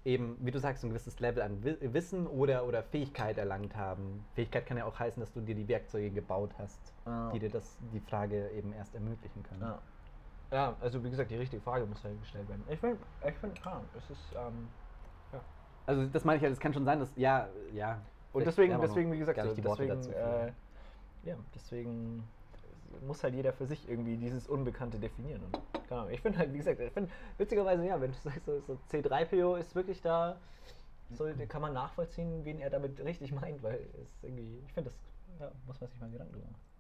eben, 0.03 0.35
wie 0.41 0.51
du 0.51 0.59
sagst, 0.59 0.83
ein 0.83 0.89
gewisses 0.89 1.19
Level 1.19 1.41
an 1.43 1.63
Wi- 1.63 1.77
Wissen 1.93 2.25
oder, 2.27 2.65
oder 2.67 2.81
Fähigkeit 2.83 3.37
erlangt 3.37 3.75
haben. 3.75 4.25
Fähigkeit 4.33 4.65
kann 4.65 4.75
ja 4.77 4.85
auch 4.85 4.99
heißen, 4.99 5.19
dass 5.21 5.31
du 5.31 5.41
dir 5.41 5.55
die 5.55 5.67
Werkzeuge 5.67 6.09
gebaut 6.09 6.51
hast, 6.57 6.91
Ja. 7.05 7.29
die 7.31 7.39
dir 7.39 7.49
das, 7.51 7.77
die 7.93 7.99
Frage 7.99 8.49
eben 8.49 8.73
erst 8.73 8.93
ermöglichen 8.95 9.43
können. 9.43 9.61
Ja. 9.61 9.79
Ja, 10.51 10.75
also 10.81 11.03
wie 11.03 11.09
gesagt, 11.09 11.31
die 11.31 11.37
richtige 11.37 11.61
Frage 11.61 11.85
muss 11.85 12.03
halt 12.03 12.19
gestellt 12.19 12.47
werden. 12.49 12.63
Ich 12.69 12.79
finde, 12.79 12.97
ich 13.25 13.35
finde, 13.35 13.55
ja, 13.65 13.81
es 13.97 14.09
ist, 14.09 14.35
ähm, 14.35 14.67
Also 15.85 16.05
das 16.07 16.23
meine 16.23 16.37
ich 16.37 16.43
ja, 16.43 16.49
das 16.49 16.59
kann 16.59 16.73
schon 16.73 16.85
sein, 16.85 16.99
dass, 16.99 17.15
ja, 17.15 17.47
ja. 17.73 18.01
und 18.33 18.45
deswegen, 18.45 18.79
deswegen, 18.79 19.11
wie 19.11 19.17
gesagt, 19.17 19.39
so, 19.41 19.63
Worte 19.63 19.87
deswegen, 19.87 20.13
äh, 20.13 20.51
ja, 21.23 21.35
deswegen 21.55 22.23
muss 23.05 23.23
halt 23.23 23.33
jeder 23.33 23.53
für 23.53 23.65
sich 23.65 23.89
irgendwie 23.89 24.17
dieses 24.17 24.47
Unbekannte 24.47 24.99
definieren. 24.99 25.41
Und, 25.43 25.59
keine 25.87 26.01
Ahnung, 26.01 26.13
ich 26.13 26.21
finde 26.21 26.37
halt, 26.39 26.53
wie 26.53 26.57
gesagt, 26.57 26.79
ich 26.79 26.91
finde, 26.91 27.09
witzigerweise, 27.37 27.85
ja, 27.85 27.99
wenn 27.99 28.11
du 28.11 28.17
sagst, 28.17 28.45
so, 28.45 28.59
so 28.59 28.77
C3PO 28.91 29.57
ist 29.57 29.75
wirklich 29.75 30.01
da, 30.01 30.37
so, 31.09 31.27
da 31.27 31.45
kann 31.45 31.61
man 31.61 31.73
nachvollziehen, 31.73 32.45
wen 32.45 32.59
er 32.59 32.69
damit 32.69 32.99
richtig 33.03 33.33
meint, 33.33 33.63
weil 33.63 33.79
es 34.03 34.23
irgendwie, 34.23 34.61
ich 34.65 34.73
finde, 34.73 34.89
das 34.89 34.99
ja, 35.39 35.51
muss 35.65 35.79
man 35.79 35.89
sich 35.89 35.99
mal 35.99 36.09
Gedanken 36.09 36.33
drüber 36.33 36.47
machen. 36.47 36.70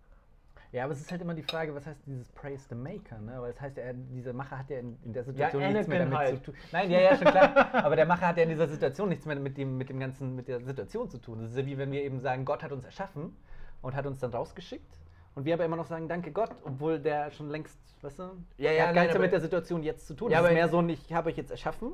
Ja, 0.71 0.85
aber 0.85 0.93
es 0.93 1.01
ist 1.01 1.11
halt 1.11 1.21
immer 1.21 1.33
die 1.33 1.43
Frage, 1.43 1.75
was 1.75 1.85
heißt 1.85 1.99
dieses 2.05 2.29
Praise 2.29 2.65
the 2.69 2.75
Maker, 2.75 3.19
ne? 3.19 3.41
Weil 3.41 3.51
es 3.51 3.59
heißt 3.59 3.75
ja, 3.75 3.83
er- 3.83 3.93
dieser 3.93 4.31
Macher 4.31 4.57
hat 4.57 4.69
ja 4.69 4.79
in, 4.79 4.97
in 5.03 5.11
der 5.11 5.23
Situation 5.25 5.61
nichts 5.73 5.87
mehr 5.87 5.99
damit 5.99 6.17
halt. 6.17 6.37
zu 6.37 6.43
tun. 6.51 6.55
Nein, 6.71 6.89
ja, 6.89 7.01
ja, 7.01 7.17
schon 7.17 7.27
klar. 7.27 7.73
aber 7.73 7.95
der 7.97 8.05
Macher 8.05 8.27
hat 8.27 8.37
ja 8.37 8.43
in 8.43 8.49
dieser 8.49 8.67
Situation 8.67 9.09
nichts 9.09 9.25
mehr 9.25 9.35
mit 9.35 9.57
dem, 9.57 9.77
mit 9.77 9.89
dem 9.89 9.99
ganzen, 9.99 10.33
mit 10.35 10.47
der 10.47 10.61
Situation 10.61 11.09
zu 11.09 11.17
tun. 11.17 11.39
Das 11.41 11.51
ist 11.51 11.57
ja 11.57 11.65
wie 11.65 11.77
wenn 11.77 11.91
wir 11.91 12.01
eben 12.03 12.19
sagen, 12.21 12.45
Gott 12.45 12.63
hat 12.63 12.71
uns 12.71 12.85
erschaffen 12.85 13.35
und 13.81 13.95
hat 13.95 14.05
uns 14.05 14.19
dann 14.21 14.31
rausgeschickt. 14.31 14.97
Und 15.35 15.45
wir 15.45 15.53
aber 15.55 15.65
immer 15.65 15.77
noch 15.77 15.85
sagen, 15.87 16.07
danke 16.07 16.31
Gott, 16.31 16.51
obwohl 16.63 16.99
der 16.99 17.31
schon 17.31 17.49
längst, 17.49 17.77
weißt 18.01 18.19
du, 18.19 18.23
Ja, 18.57 18.71
er 18.71 18.73
ja, 18.73 18.87
hat 18.87 18.95
gar 18.95 19.01
nichts 19.03 19.13
mehr 19.15 19.21
mit 19.23 19.31
der 19.33 19.41
Situation 19.41 19.83
jetzt 19.83 20.07
zu 20.07 20.13
tun. 20.13 20.31
Ja, 20.31 20.39
das 20.41 20.51
ist 20.51 20.53
mehr 20.55 20.69
so 20.69 20.79
ein, 20.79 20.89
ich 20.89 21.11
habe 21.13 21.29
euch 21.29 21.37
jetzt 21.37 21.51
erschaffen 21.51 21.93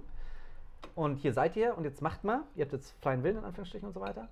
und 0.96 1.17
hier 1.17 1.34
seid 1.34 1.55
ihr 1.55 1.75
und 1.77 1.84
jetzt 1.84 2.01
macht 2.01 2.24
mal, 2.24 2.41
ihr 2.55 2.63
habt 2.65 2.74
jetzt 2.74 2.96
freien 3.01 3.24
Willen 3.24 3.38
in 3.38 3.43
Anführungsstrichen 3.43 3.88
und 3.88 3.93
so 3.93 4.01
weiter. 4.01 4.27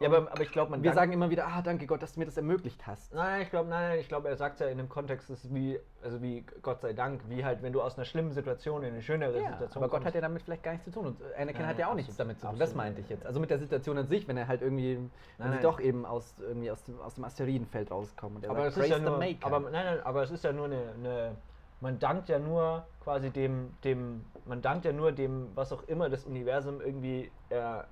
Ja, 0.00 0.08
aber, 0.08 0.30
aber 0.30 0.42
ich 0.42 0.52
glaube, 0.52 0.70
man 0.70 0.82
Wir 0.84 0.92
sagen 0.92 1.10
immer 1.12 1.28
wieder, 1.28 1.48
ah, 1.48 1.60
danke 1.60 1.86
Gott, 1.88 2.02
dass 2.02 2.12
du 2.14 2.20
mir 2.20 2.26
das 2.26 2.36
ermöglicht 2.36 2.86
hast. 2.86 3.12
Nein, 3.12 3.42
ich 3.42 3.50
glaube, 3.50 3.68
nein, 3.68 3.88
nein, 3.90 3.98
ich 3.98 4.06
glaube, 4.06 4.28
er 4.28 4.36
sagt 4.36 4.60
ja 4.60 4.68
in 4.68 4.78
dem 4.78 4.88
Kontext, 4.88 5.28
es 5.28 5.44
ist 5.44 5.52
wie, 5.52 5.80
also 6.04 6.22
wie 6.22 6.46
Gott 6.62 6.80
sei 6.82 6.92
Dank, 6.92 7.22
wie 7.28 7.44
halt, 7.44 7.62
wenn 7.62 7.72
du 7.72 7.82
aus 7.82 7.96
einer 7.96 8.04
schlimmen 8.04 8.30
Situation 8.30 8.84
in 8.84 8.92
eine 8.92 9.02
schönere 9.02 9.40
Ja, 9.42 9.50
Situation 9.50 9.82
aber 9.82 9.90
Gott 9.90 10.00
kommst. 10.02 10.06
hat 10.06 10.14
ja 10.14 10.20
damit 10.20 10.42
vielleicht 10.42 10.62
gar 10.62 10.70
nichts 10.70 10.84
zu 10.84 10.92
tun. 10.92 11.06
Und 11.06 11.20
Anakin 11.36 11.62
Nein, 11.62 11.66
hat 11.70 11.78
ja 11.78 11.86
auch 11.86 11.90
absolut, 11.90 11.96
nichts 11.96 12.16
damit 12.16 12.38
zu 12.38 12.46
tun. 12.46 12.58
Das 12.60 12.74
meinte 12.76 13.00
ich 13.00 13.08
jetzt. 13.08 13.26
Also 13.26 13.40
mit 13.40 13.50
der 13.50 13.58
Situation 13.58 13.98
an 13.98 14.06
sich, 14.06 14.28
wenn 14.28 14.36
er 14.36 14.46
halt 14.46 14.62
irgendwie, 14.62 14.96
wenn 14.96 15.08
Nein, 15.38 15.48
sie 15.48 15.54
nein. 15.54 15.62
doch 15.62 15.80
eben 15.80 16.06
aus, 16.06 16.32
irgendwie 16.38 16.70
aus, 16.70 16.84
dem, 16.84 17.00
aus 17.00 17.14
dem 17.16 17.24
Asteroidenfeld 17.24 17.90
rauskommen. 17.90 18.40
Er 18.44 18.50
aber 18.50 18.66
es 18.66 18.74
sagt, 18.76 18.86
ist 18.86 18.90
ja 18.90 18.96
"Praise 18.98 19.04
the 19.04 19.10
nur, 19.10 19.18
Maker." 19.18 19.46
aber 19.46 19.70
nein, 19.70 19.84
nein, 19.84 20.00
aber 20.04 20.22
es 20.22 20.30
ist 20.30 20.44
ja 20.44 20.52
nur 20.52 20.66
eine, 20.66 20.92
eine, 20.96 21.36
man 21.80 21.98
dankt 21.98 22.28
ja 22.28 22.38
nur 22.38 22.86
quasi 23.00 23.30
dem, 23.30 23.76
dem, 23.82 24.24
man 24.44 24.62
dankt 24.62 24.84
ja 24.84 24.92
nur 24.92 25.10
dem, 25.10 25.48
was 25.56 25.72
auch 25.72 25.82
immer 25.88 26.08
das 26.08 26.24
Universum 26.24 26.80
irgendwie 26.80 27.32
äh. 27.48 27.82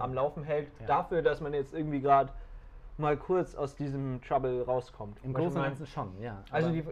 Am 0.00 0.14
Laufen 0.14 0.42
hält, 0.42 0.68
Ja. 0.80 0.86
dafür, 0.86 1.22
dass 1.22 1.40
man 1.40 1.54
jetzt 1.54 1.74
irgendwie 1.74 2.00
gerade 2.00 2.32
mal 2.98 3.16
kurz 3.16 3.54
aus 3.54 3.76
diesem 3.76 4.20
Trouble 4.22 4.62
rauskommt. 4.64 5.18
Im 5.24 5.32
Großen 5.32 5.56
und 5.58 5.62
Ganzen 5.64 5.86
schon, 5.86 6.20
ja. 6.20 6.42
Also 6.50 6.70
die, 6.70 6.84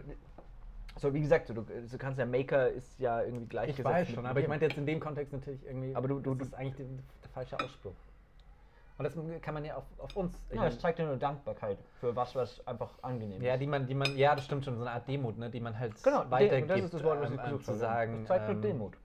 so 0.97 1.13
wie 1.13 1.21
gesagt, 1.21 1.49
du, 1.49 1.53
du 1.53 1.97
kannst 1.97 2.19
ja 2.19 2.25
Maker 2.25 2.69
ist 2.69 2.99
ja 2.99 3.21
irgendwie 3.21 3.43
ich 3.43 3.49
gleichgesetzt. 3.49 3.85
weiß 3.85 4.09
schon, 4.11 4.25
aber 4.25 4.39
ich 4.39 4.47
meinte 4.47 4.65
jetzt 4.65 4.77
in 4.77 4.85
dem 4.85 4.99
Kontext 4.99 5.33
natürlich 5.33 5.63
irgendwie, 5.65 5.95
Aber 5.95 6.07
du- 6.07 6.19
du- 6.19 6.35
das 6.35 6.47
ist 6.49 6.53
eigentlich 6.55 6.75
der, 6.75 6.85
der 6.85 7.29
falsche 7.33 7.55
Ausspruch. 7.59 7.93
Und 8.97 9.05
das 9.05 9.17
kann 9.41 9.53
man 9.53 9.63
ja 9.63 9.75
auf, 9.77 9.85
auf 9.99 10.13
uns. 10.17 10.43
ich 10.49 10.57
Ja, 10.57 10.65
es 10.67 10.77
zeigt 10.77 10.99
ja 10.99 11.05
nur 11.05 11.15
Dankbarkeit 11.15 11.77
für 12.01 12.13
was, 12.17 12.35
was 12.35 12.65
einfach 12.67 12.89
angenehm 13.01 13.41
Ja, 13.41 13.53
ist. 13.53 13.61
die 13.61 13.67
man, 13.67 13.87
die 13.87 13.93
man, 13.93 14.17
ja, 14.17 14.35
das 14.35 14.43
stimmt 14.43 14.65
schon, 14.65 14.75
so 14.75 14.81
eine 14.81 14.91
Art 14.91 15.07
Demut, 15.07 15.37
ne, 15.37 15.49
die 15.49 15.61
man 15.61 15.79
halt 15.79 16.03
genau, 16.03 16.25
weitergibt. 16.29 16.69
das 16.69 16.79
ist 16.81 16.93
das 16.95 17.03
Wort, 17.05 17.21
was 17.21 17.31
ich 17.31 17.39
ähm, 17.39 17.61
zu 17.61 17.75
sagen. 17.75 18.19
Das 18.21 18.27
zeigt 18.27 18.47
nur 18.47 18.55
ähm, 18.55 18.61
Demut. 18.61 18.97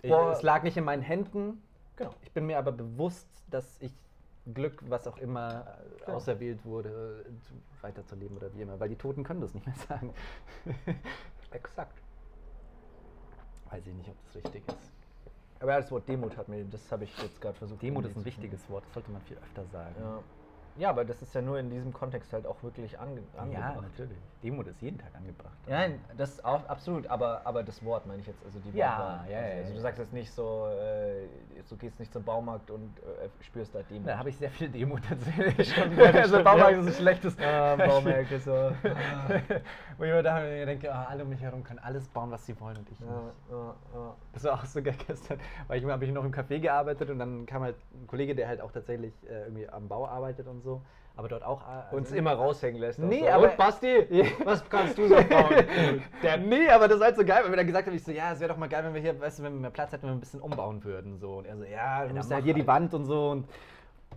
ich- 0.00 0.10
Vor- 0.10 0.30
es 0.32 0.40
lag 0.42 0.62
nicht 0.62 0.78
in 0.78 0.84
meinen 0.84 1.02
Händen. 1.02 1.62
Genau. 1.96 2.14
Ich 2.22 2.32
bin 2.32 2.46
mir 2.46 2.58
aber 2.58 2.72
bewusst, 2.72 3.28
dass 3.50 3.80
ich 3.80 3.92
Glück, 4.54 4.82
was 4.88 5.06
auch 5.06 5.18
immer 5.18 5.66
äh, 5.78 5.98
Genau. 6.04 6.16
auserwählt 6.16 6.64
wurde, 6.64 7.24
zu- 7.42 7.54
weiterzuleben 7.82 8.36
oder 8.36 8.52
wie 8.54 8.62
immer, 8.62 8.78
weil 8.80 8.88
die 8.88 8.96
Toten 8.96 9.22
können 9.24 9.40
das 9.40 9.54
nicht 9.54 9.66
mehr 9.66 9.76
sagen. 9.88 10.12
Exakt. 11.52 11.96
Weiß 13.70 13.86
ich 13.86 13.94
nicht, 13.94 14.08
ob 14.08 14.16
das 14.26 14.34
richtig 14.36 14.66
ist. 14.68 14.92
Aber 15.60 15.72
ja, 15.72 15.80
das 15.80 15.90
Wort 15.92 16.08
Demut 16.08 16.36
hat 16.36 16.48
mir, 16.48 16.64
das 16.64 16.90
habe 16.90 17.04
ich 17.04 17.16
jetzt 17.22 17.40
gerade 17.40 17.56
versucht. 17.56 17.82
Demut 17.82 18.04
ist 18.04 18.16
ein 18.16 18.24
wichtiges 18.24 18.68
Wort, 18.68 18.84
das 18.86 18.94
sollte 18.94 19.12
man 19.12 19.22
viel 19.22 19.36
öfter 19.38 19.64
sagen. 19.66 19.94
Ja. 19.98 20.22
Ja, 20.76 20.90
aber 20.90 21.04
das 21.04 21.20
ist 21.22 21.34
ja 21.34 21.42
nur 21.42 21.58
in 21.58 21.70
diesem 21.70 21.92
Kontext 21.92 22.32
halt 22.32 22.46
auch 22.46 22.62
wirklich 22.62 22.98
ange 22.98 23.20
Ja, 23.34 23.40
angebracht. 23.42 23.82
natürlich. 23.82 24.18
Demut 24.42 24.66
ist 24.66 24.80
jeden 24.82 24.98
Tag 24.98 25.14
angebracht. 25.14 25.56
Nein, 25.68 26.00
das 26.16 26.30
ist 26.30 26.44
auch 26.44 26.66
absolut, 26.68 27.06
aber, 27.06 27.42
aber 27.44 27.62
das 27.62 27.84
Wort 27.84 28.06
meine 28.06 28.20
ich 28.20 28.26
jetzt, 28.26 28.44
also 28.44 28.58
die 28.58 28.70
Ja, 28.76 28.98
Wortwahl. 28.98 29.30
ja, 29.30 29.38
also, 29.38 29.48
ja, 29.50 29.56
also 29.58 29.70
du 29.70 29.76
ja. 29.76 29.80
sagst 29.82 29.98
jetzt 30.00 30.12
nicht 30.12 30.32
so, 30.32 30.66
äh, 30.68 31.26
du 31.68 31.76
gehst 31.76 32.00
nicht 32.00 32.12
zum 32.12 32.24
Baumarkt 32.24 32.70
und 32.70 32.98
äh, 32.98 33.28
spürst 33.44 33.74
da 33.74 33.82
Demut. 33.82 34.08
Da 34.08 34.18
habe 34.18 34.30
ich 34.30 34.36
sehr 34.36 34.50
viel 34.50 34.68
Demut 34.68 35.02
tatsächlich. 35.08 35.74
Ja, 35.96 36.10
also 36.10 36.42
Baumarkt 36.42 36.72
ja. 36.72 36.80
ist 36.80 36.86
ein 36.86 36.92
schlechtes 36.94 37.36
Ja, 37.38 37.76
Baumärkte 37.76 38.40
so. 38.40 38.52
Wo 39.98 40.04
ich 40.04 40.10
mir 40.10 40.22
da 40.22 40.40
denke, 40.40 40.92
ah, 40.92 41.06
alle 41.08 41.22
um 41.22 41.28
mich 41.28 41.40
herum 41.42 41.62
können 41.62 41.78
alles 41.78 42.08
bauen, 42.08 42.30
was 42.30 42.44
sie 42.46 42.58
wollen 42.60 42.76
und 42.78 42.90
ich 42.90 42.98
nicht. 42.98 43.08
ja, 43.10 43.32
ja, 43.50 43.74
ja. 43.94 44.14
Das 44.32 44.44
war 44.44 44.54
auch 44.54 44.64
so 44.64 44.82
geil 44.82 44.94
gestern, 45.06 45.38
weil 45.68 45.78
ich 45.78 45.84
habe 45.86 46.04
ich 46.04 46.12
noch 46.12 46.24
im 46.24 46.32
Café 46.32 46.58
gearbeitet 46.58 47.10
und 47.10 47.18
dann 47.18 47.46
kam 47.46 47.62
halt 47.62 47.76
ein 47.94 48.06
Kollege, 48.06 48.34
der 48.34 48.48
halt 48.48 48.60
auch 48.60 48.72
tatsächlich 48.72 49.12
äh, 49.28 49.42
irgendwie 49.44 49.68
am 49.68 49.88
Bau 49.88 50.06
arbeitet 50.06 50.46
und 50.46 50.61
so, 50.62 50.80
aber 51.16 51.28
dort 51.28 51.42
auch. 51.44 51.62
äh, 51.62 51.64
also- 51.84 51.96
Uns 51.96 52.12
immer 52.12 52.32
raushängen 52.32 52.80
lässt. 52.80 52.98
Nee, 52.98 53.20
so. 53.20 53.28
aber- 53.28 53.50
Und 53.50 53.56
Basti, 53.56 54.06
was 54.44 54.68
kannst 54.68 54.96
du 54.98 55.08
so 55.08 55.14
bauen? 55.14 55.64
Der, 56.22 56.36
nee, 56.38 56.68
aber 56.68 56.88
das 56.88 56.96
ist 56.98 57.02
halt 57.04 57.16
so 57.16 57.24
geil, 57.24 57.40
weil 57.44 57.50
wir 57.52 57.56
dann 57.56 57.66
gesagt 57.66 57.86
haben, 57.86 57.94
ich 57.94 58.04
so, 58.04 58.12
ja, 58.12 58.32
es 58.32 58.40
wäre 58.40 58.50
doch 58.52 58.58
mal 58.58 58.68
geil, 58.68 58.84
wenn 58.84 58.94
wir 58.94 59.00
hier, 59.00 59.20
weißt 59.20 59.38
du, 59.40 59.42
wenn 59.42 59.52
wir 59.54 59.60
mehr 59.60 59.70
Platz 59.70 59.92
hätten, 59.92 60.02
wenn 60.04 60.10
wir 60.10 60.16
ein 60.16 60.20
bisschen 60.20 60.40
umbauen 60.40 60.82
würden. 60.84 61.18
So. 61.18 61.34
Und 61.38 61.46
er 61.46 61.56
so, 61.56 61.64
ja, 61.64 62.02
du 62.02 62.06
dann 62.08 62.16
musst 62.16 62.30
ja 62.30 62.36
mach 62.38 62.44
hier 62.44 62.54
die 62.54 62.60
halt. 62.60 62.68
Wand 62.68 62.94
und 62.94 63.04
so 63.04 63.30
und, 63.30 63.48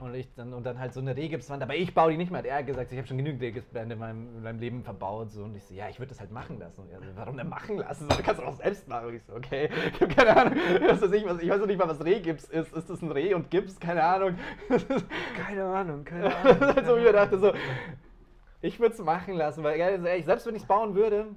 und 0.01 0.13
ich 0.15 0.33
dann 0.35 0.53
und 0.53 0.65
dann 0.65 0.79
halt 0.79 0.93
so 0.93 0.99
eine 0.99 1.15
Rehgipswand, 1.15 1.61
aber 1.63 1.75
ich 1.75 1.93
baue 1.93 2.11
die 2.11 2.17
nicht 2.17 2.31
mehr. 2.31 2.39
Hat 2.39 2.45
er 2.45 2.63
gesagt, 2.63 2.91
ich 2.91 2.97
habe 2.97 3.07
schon 3.07 3.17
genügend 3.17 3.41
Rehgipswände 3.41 3.93
in 3.93 3.99
meinem, 3.99 4.37
in 4.37 4.43
meinem 4.43 4.59
Leben 4.59 4.83
verbaut. 4.83 5.31
So. 5.31 5.43
Und 5.43 5.55
ich 5.55 5.63
so, 5.63 5.73
ja, 5.73 5.89
ich 5.89 5.99
würde 5.99 6.09
das 6.09 6.19
halt 6.19 6.31
machen 6.31 6.59
lassen. 6.59 6.81
Und 6.81 6.91
er 6.91 6.99
so, 6.99 7.05
warum 7.15 7.37
denn 7.37 7.49
machen 7.49 7.77
lassen? 7.77 8.09
So, 8.09 8.15
du 8.15 8.23
kannst 8.23 8.41
doch 8.41 8.47
auch 8.47 8.55
selbst 8.55 8.87
machen. 8.87 9.07
Und 9.07 9.15
ich 9.15 9.23
so, 9.23 9.33
okay, 9.33 9.69
ich 9.93 10.01
habe 10.01 10.13
keine 10.13 10.35
Ahnung, 10.35 10.55
was 10.87 11.01
weiß 11.01 11.11
ich, 11.11 11.25
was, 11.25 11.41
ich 11.41 11.49
weiß 11.49 11.59
noch 11.59 11.67
nicht 11.67 11.79
mal, 11.79 11.87
was 11.87 12.03
Rehgips 12.03 12.45
ist. 12.45 12.73
Ist 12.73 12.89
das 12.89 13.01
ein 13.01 13.11
Reh 13.11 13.33
und 13.33 13.49
Gips? 13.49 13.79
Keine 13.79 14.03
Ahnung. 14.03 14.35
Keine 15.35 15.65
Ahnung, 15.65 16.03
keine 16.03 16.23
Das 16.43 16.55
ist 16.55 16.75
halt 16.75 16.85
so, 16.85 16.97
ich 16.97 17.03
mir 17.03 17.13
dachte, 17.13 17.39
so, 17.39 17.53
ich 18.61 18.79
würde 18.79 18.95
es 18.95 19.01
machen 19.01 19.35
lassen, 19.35 19.63
weil 19.63 19.77
ganz 19.77 20.05
ehrlich, 20.05 20.25
selbst 20.25 20.45
wenn 20.45 20.55
ich 20.55 20.63
es 20.63 20.67
bauen 20.67 20.95
würde, 20.95 21.27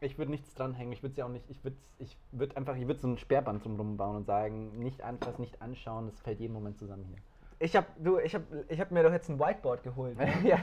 ich 0.00 0.18
würde 0.18 0.30
nichts 0.30 0.54
dranhängen. 0.54 0.92
Ich 0.92 1.02
würde 1.02 1.12
es 1.12 1.16
ja 1.16 1.24
auch 1.24 1.30
nicht, 1.30 1.48
ich 1.48 1.62
würde 1.62 1.76
ich 1.98 2.16
würd 2.32 2.56
einfach, 2.56 2.76
ich 2.76 2.86
würde 2.86 3.00
so 3.00 3.08
ein 3.08 3.18
Sperrband 3.18 3.64
drumherum 3.64 3.96
bauen 3.96 4.16
und 4.16 4.26
sagen, 4.26 4.78
nicht 4.78 5.02
anfassen, 5.02 5.42
nicht 5.42 5.62
anschauen, 5.62 6.06
das 6.06 6.20
fällt 6.20 6.40
jeden 6.40 6.52
Moment 6.52 6.78
zusammen 6.78 7.04
hier. 7.04 7.18
Ich 7.62 7.76
habe 7.76 7.86
du, 7.96 8.18
ich 8.18 8.34
habe 8.34 8.44
ich 8.68 8.80
hab 8.80 8.90
mir 8.90 9.04
doch 9.04 9.12
jetzt 9.12 9.28
ein 9.28 9.38
Whiteboard 9.38 9.84
geholt. 9.84 10.18
ne? 10.18 10.28
ja. 10.44 10.58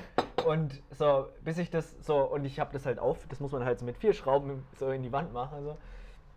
Und 0.46 0.82
so, 0.92 1.28
bis 1.42 1.58
ich 1.58 1.70
das 1.70 1.96
so, 2.02 2.18
und 2.18 2.44
ich 2.44 2.60
habe 2.60 2.74
das 2.74 2.86
halt 2.86 3.00
auf, 3.00 3.26
das 3.30 3.40
muss 3.40 3.54
man 3.54 3.64
halt 3.64 3.80
so 3.80 3.86
mit 3.86 3.98
vier 3.98 4.14
Schrauben 4.14 4.66
so 4.78 4.90
in 4.92 5.02
die 5.02 5.12
Wand 5.12 5.32
machen. 5.32 5.64
So. 5.64 5.78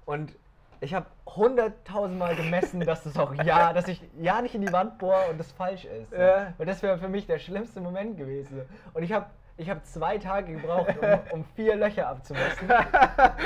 Und 0.06 0.36
ich 0.80 0.94
habe 0.94 1.06
hunderttausendmal 1.26 2.36
gemessen, 2.36 2.80
dass 2.80 3.02
das 3.02 3.16
auch 3.18 3.34
ja, 3.44 3.72
dass 3.72 3.88
ich 3.88 4.00
ja 4.20 4.40
nicht 4.40 4.54
in 4.54 4.62
die 4.62 4.72
Wand 4.72 4.98
bohre 4.98 5.30
und 5.30 5.38
das 5.38 5.50
falsch 5.50 5.84
ist. 5.84 6.10
So. 6.10 6.16
Ja. 6.16 6.52
Und 6.58 6.68
das 6.68 6.80
wäre 6.82 6.96
für 6.98 7.08
mich 7.08 7.26
der 7.26 7.38
schlimmste 7.38 7.80
Moment 7.80 8.16
gewesen. 8.16 8.62
Und 8.94 9.02
ich 9.02 9.12
habe 9.12 9.26
ich 9.56 9.68
hab 9.68 9.84
zwei 9.84 10.18
Tage 10.18 10.54
gebraucht, 10.54 10.94
um, 11.00 11.18
um 11.40 11.44
vier 11.56 11.74
Löcher 11.74 12.08
abzumessen, 12.08 12.68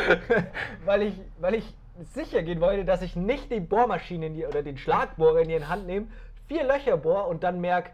weil 0.85 1.03
ich, 1.03 1.15
weil 1.41 1.55
ich 1.55 1.75
sicher 2.15 2.43
gehen 2.43 2.61
wollte, 2.61 2.85
dass 2.85 3.01
ich 3.01 3.17
nicht 3.17 3.51
die 3.51 3.61
Bohrmaschine 3.61 4.27
in 4.27 4.35
die, 4.35 4.47
oder 4.47 4.63
den 4.63 4.77
Schlagbohrer 4.77 5.41
in 5.41 5.49
die 5.49 5.65
Hand 5.65 5.87
nehme, 5.87 6.09
vier 6.47 6.65
Löcher 6.65 6.97
bohr 6.97 7.27
und 7.29 7.43
dann 7.43 7.61
merke, 7.61 7.91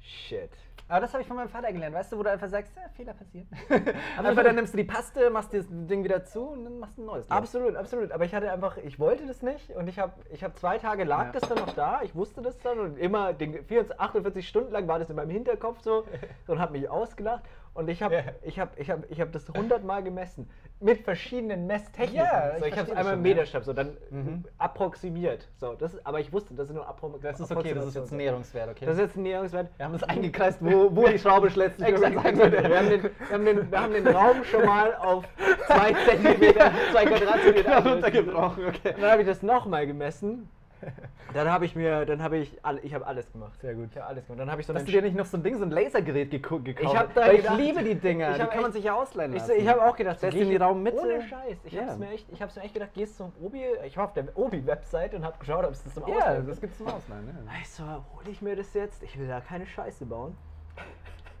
shit. 0.00 0.50
Aber 0.88 1.00
das 1.02 1.12
habe 1.12 1.22
ich 1.22 1.28
von 1.28 1.36
meinem 1.36 1.48
Vater 1.48 1.72
gelernt, 1.72 1.94
weißt 1.94 2.10
du, 2.10 2.18
wo 2.18 2.24
du 2.24 2.30
einfach 2.32 2.48
sagst, 2.48 2.72
ja, 2.74 2.82
Fehler 2.96 3.14
passieren. 3.14 3.46
einfach 4.18 4.42
dann 4.42 4.56
nimmst 4.56 4.72
du 4.74 4.76
die 4.78 4.82
Paste, 4.84 5.30
machst 5.30 5.54
das 5.54 5.66
Ding 5.70 6.02
wieder 6.02 6.24
zu 6.24 6.40
und 6.48 6.64
dann 6.64 6.80
machst 6.80 6.98
du 6.98 7.02
ein 7.02 7.06
neues. 7.06 7.28
draus. 7.28 7.38
Absolut, 7.38 7.76
absolut. 7.76 8.10
Aber 8.10 8.24
ich 8.24 8.34
hatte 8.34 8.50
einfach, 8.50 8.76
ich 8.76 8.98
wollte 8.98 9.24
das 9.24 9.40
nicht 9.40 9.70
und 9.70 9.86
ich 9.86 10.00
habe 10.00 10.12
ich 10.30 10.42
hab 10.42 10.58
zwei 10.58 10.78
Tage 10.78 11.04
lag 11.04 11.26
Ja. 11.26 11.32
das 11.38 11.48
dann 11.48 11.58
noch 11.58 11.74
da, 11.74 12.00
ich 12.02 12.12
wusste 12.16 12.42
das 12.42 12.58
dann 12.58 12.80
und 12.80 12.98
immer 12.98 13.32
den 13.32 13.52
24, 13.64 14.00
48 14.00 14.48
Stunden 14.48 14.72
lang 14.72 14.88
war 14.88 14.98
das 14.98 15.08
in 15.10 15.14
meinem 15.14 15.30
Hinterkopf 15.30 15.80
so 15.80 16.04
und 16.48 16.58
habe 16.58 16.72
mich 16.72 16.88
ausgelacht 16.90 17.44
und 17.74 17.88
ich 17.88 18.02
habe 18.02 18.14
Ja. 18.16 18.22
ich 18.42 18.58
hab, 18.58 18.78
ich 18.78 18.90
hab, 18.90 19.10
ich 19.10 19.20
hab 19.20 19.32
das 19.32 19.48
100 19.48 19.84
Mal 19.84 20.02
gemessen 20.02 20.48
mit 20.80 21.00
verschiedenen 21.02 21.66
Messtechniken. 21.66 22.16
Ja, 22.16 22.52
so, 22.58 22.64
ich 22.64 22.72
ich 22.72 22.78
habe 22.78 22.90
es 22.90 22.96
einmal 22.96 23.14
im. 23.14 23.22
Meterstab, 23.22 23.64
so 23.64 23.72
dann 23.72 23.96
Mhm. 24.10 24.44
approximiert. 24.58 25.46
So, 25.56 25.74
das, 25.74 25.94
ist- 25.94 26.06
aber 26.06 26.20
ich 26.20 26.32
wusste, 26.32 26.54
das 26.54 26.66
sind 26.68 26.76
nur 26.76 26.88
Appro 26.88 27.18
Das 27.22 27.38
ist 27.38 27.50
okay, 27.54 27.74
das 27.74 27.86
ist 27.86 27.94
jetzt 27.94 28.10
ein 28.12 28.16
Näherungswert, 28.16 28.70
okay? 28.70 28.86
Das 28.86 28.94
ist 28.94 29.00
jetzt 29.00 29.16
ein 29.16 29.22
Näherungswert. 29.22 29.68
wir 29.76 29.84
haben 29.84 29.92
das 29.92 30.02
eingekreist, 30.04 30.58
wo, 30.60 30.94
wo 30.96 31.06
die 31.06 31.18
Schraube 31.18 31.48
letztlich 31.54 31.88
Exakt, 31.88 32.14
exakt. 32.16 32.36
Wir 32.38 32.42
haben, 32.78 32.88
den, 32.90 33.02
wir, 33.04 33.30
haben 33.30 33.44
den, 33.44 33.70
wir 33.70 33.80
haben 33.80 33.92
den 33.92 34.08
Raum 34.08 34.42
schon 34.44 34.64
mal 34.64 34.94
auf 34.96 35.24
zwei 35.66 35.92
Zentimeter, 36.08 36.72
zwei 36.92 37.04
Quadratzentimeter 37.06 37.86
runtergebrochen, 37.90 38.64
okay. 38.66 38.94
Und 38.94 39.02
dann 39.02 39.10
habe 39.12 39.22
ich 39.22 39.28
das 39.28 39.42
nochmal 39.42 39.86
gemessen. 39.86 40.48
Dann 41.34 41.48
habe 41.48 41.64
ich 41.64 41.76
mir, 41.76 42.06
dann 42.06 42.22
habe 42.22 42.38
ich, 42.38 42.58
alle, 42.64 42.80
ich 42.80 42.92
habe 42.92 43.06
alles 43.06 43.30
gemacht. 43.30 43.60
Sehr 43.60 43.74
gut. 43.74 43.88
Ich 43.92 43.96
habe 43.96 44.06
alles 44.08 44.26
gemacht. 44.26 44.40
Dann 44.40 44.50
habe 44.50 44.60
ich 44.60 44.66
so 44.66 44.74
Hast 44.74 44.86
du 44.88 44.90
dir 44.90 45.00
nicht 45.02 45.14
noch 45.16 45.26
so 45.26 45.36
ein 45.36 45.42
Ding, 45.44 45.56
so 45.58 45.64
ein 45.64 45.70
Lasergerät 45.70 46.30
gekauft? 46.30 46.66
Ich 46.66 46.76
hab 46.96 47.14
da 47.14 47.20
Weil 47.20 47.36
gedacht- 47.36 47.58
ich 47.58 47.64
liebe 47.66 47.84
die 47.84 47.94
Dinger, 47.94 48.30
Ich 48.32 48.42
die 48.42 48.46
kann 48.48 48.62
man 48.62 48.72
sich 48.72 48.82
ja 48.84 48.94
ausleihen 48.94 49.32
ich, 49.34 49.38
lassen. 49.40 49.52
ich 49.56 49.68
habe 49.68 49.84
auch 49.84 49.94
gedacht, 49.96 50.18
Setzt 50.18 50.34
geh 50.34 50.42
in 50.42 50.48
die 50.48 50.54
ich- 50.56 50.60
Raummitte. 50.60 50.98
Ohne 50.98 51.22
Scheiß. 51.22 51.58
Ich 51.64 51.72
Ja. 51.72 51.86
habe 51.86 51.98
mir 51.98 52.10
echt, 52.10 52.26
ich 52.32 52.42
habe 52.42 52.52
mir 52.56 52.62
echt 52.62 52.74
gedacht, 52.74 52.94
gehst 52.94 53.16
zum 53.16 53.32
Obi, 53.40 53.62
ich 53.86 53.96
war 53.96 54.06
auf 54.06 54.12
der 54.12 54.24
Obi-Website 54.36 55.14
und 55.14 55.24
habe 55.24 55.38
geschaut, 55.38 55.64
ob 55.64 55.70
es 55.70 55.84
das 55.84 55.94
zum 55.94 56.08
Ja, 56.08 56.16
Ausleihen 56.16 56.46
das 56.48 56.60
gibt's 56.60 56.78
zum 56.78 56.88
Ausleihen. 56.88 57.28
Ja. 57.46 57.52
Ich 57.60 57.68
so, 57.70 57.84
hole 57.84 58.30
ich 58.30 58.42
mir 58.42 58.56
das 58.56 58.74
jetzt? 58.74 59.02
Ich 59.04 59.16
will 59.18 59.28
da 59.28 59.40
keine 59.40 59.66
Scheiße 59.66 60.06
bauen. 60.06 60.36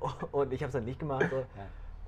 Und 0.32 0.52
ich 0.52 0.60
habe 0.62 0.68
es 0.68 0.72
dann 0.74 0.84
nicht 0.84 0.98
gemacht. 1.00 1.26
So. 1.30 1.44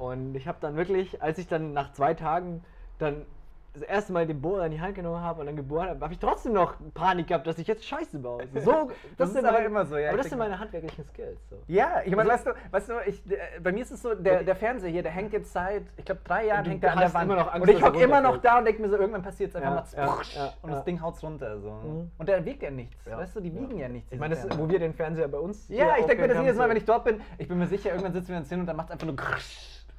Und 0.05 0.35
ich 0.35 0.47
habe 0.49 0.59
dann 0.61 0.77
wirklich, 0.77 1.21
als 1.23 1.38
ich 1.38 1.49
dann 1.49 1.73
nach 1.73 1.92
zwei 1.92 2.14
Tagen 2.14 2.64
dann 2.99 3.27
das 3.75 3.83
erste 3.85 4.13
Mal 4.13 4.27
den 4.27 4.41
Bohrer 4.41 4.67
in 4.67 4.73
die 4.73 4.81
Hand 4.81 4.95
genommen 4.95 5.21
habe 5.23 5.41
und 5.41 5.47
dann 5.47 5.57
gebohrt 5.57 5.89
habe, 5.89 6.01
habe 6.01 6.13
ich 6.13 6.19
trotzdem 6.19 6.53
noch 6.53 6.75
Panik 6.93 7.29
gehabt, 7.29 7.47
dass 7.47 7.59
ich 7.59 7.67
jetzt 7.67 7.85
Scheiße 7.87 8.19
baue. 8.19 8.45
So, 8.63 8.91
Das 9.17 9.29
ist 9.29 9.35
sind 9.35 9.45
aber 9.47 9.55
meine- 9.55 9.67
immer 9.67 9.87
so, 9.87 9.97
ja, 9.97 10.09
Aber 10.11 10.19
das 10.19 10.29
sind 10.29 10.39
meine 10.39 10.59
handwerklichen 10.59 11.05
Skills. 11.07 11.39
So. 11.49 11.57
Ja, 11.69 12.03
ich 12.05 12.15
meine, 12.15 12.29
weißt 12.29 12.47
du, 12.49 12.51
weißt 12.71 12.89
du 12.91 12.93
ich, 13.07 13.23
äh, 13.31 13.39
bei 13.63 13.73
mir 13.73 13.81
ist 13.83 13.91
es 13.93 14.03
so, 14.03 14.15
der, 14.15 14.43
der 14.43 14.57
Fernseher 14.57 14.91
hier, 14.91 15.03
der 15.03 15.13
hängt 15.13 15.33
jetzt 15.33 15.53
seit, 15.53 15.85
ich 15.97 16.05
glaube, 16.05 16.21
drei 16.25 16.47
Jahren 16.49 16.67
hängt 16.67 16.83
der 16.83 16.93
an 16.93 16.99
der 16.99 17.15
Wand. 17.15 17.25
immer 17.25 17.37
noch 17.41 17.53
Angst, 17.53 17.69
und 17.69 17.75
ich 17.75 17.83
hocke 17.83 18.03
immer 18.03 18.21
noch 18.21 18.37
da 18.39 18.59
und 18.59 18.67
denke 18.67 18.83
mir 18.83 18.91
so, 18.91 18.97
irgendwann 18.99 19.23
passiert 19.23 19.51
es 19.51 19.57
einfach 19.57 19.91
Ja, 19.97 20.05
mal 20.07 20.17
ja, 20.35 20.43
ja, 20.45 20.53
und 20.61 20.71
das 20.73 20.85
Ding 20.85 21.01
haut's 21.01 21.23
runter. 21.23 21.59
So. 21.61 21.71
Mhm. 21.71 22.11
Und 22.19 22.29
der 22.29 22.45
wiegt 22.45 22.63
ja 22.63 22.71
nichts, 22.71 23.07
weißt 23.07 23.37
du, 23.37 23.41
die 23.41 23.55
wiegen 23.55 23.79
ja, 23.79 23.89
nichts. 23.89 24.13
Ich 24.13 24.19
meine, 24.19 24.35
das- 24.35 24.59
wo 24.59 24.69
wir 24.69 24.79
den 24.79 24.93
Fernseher 24.93 25.29
bei 25.29 25.39
uns. 25.39 25.67
Ja, 25.69 25.97
ich 25.99 26.05
denke 26.05 26.23
mir 26.23 26.29
das 26.29 26.43
jedes 26.43 26.57
Mal, 26.59 26.69
wenn 26.69 26.77
ich 26.77 26.85
dort 26.85 27.05
bin. 27.05 27.21
Ich 27.39 27.49
bin 27.49 27.59
mir 27.59 27.67
sicher, 27.67 27.89
irgendwann 27.91 28.13
sitzen 28.13 28.29
wir 28.29 28.37
uns 28.37 28.49
hin 28.51 28.61
und 28.61 28.67
dann 28.67 28.77
macht 28.77 28.89
es 28.89 28.93
einfach 28.93 29.07
nur. 29.07 29.17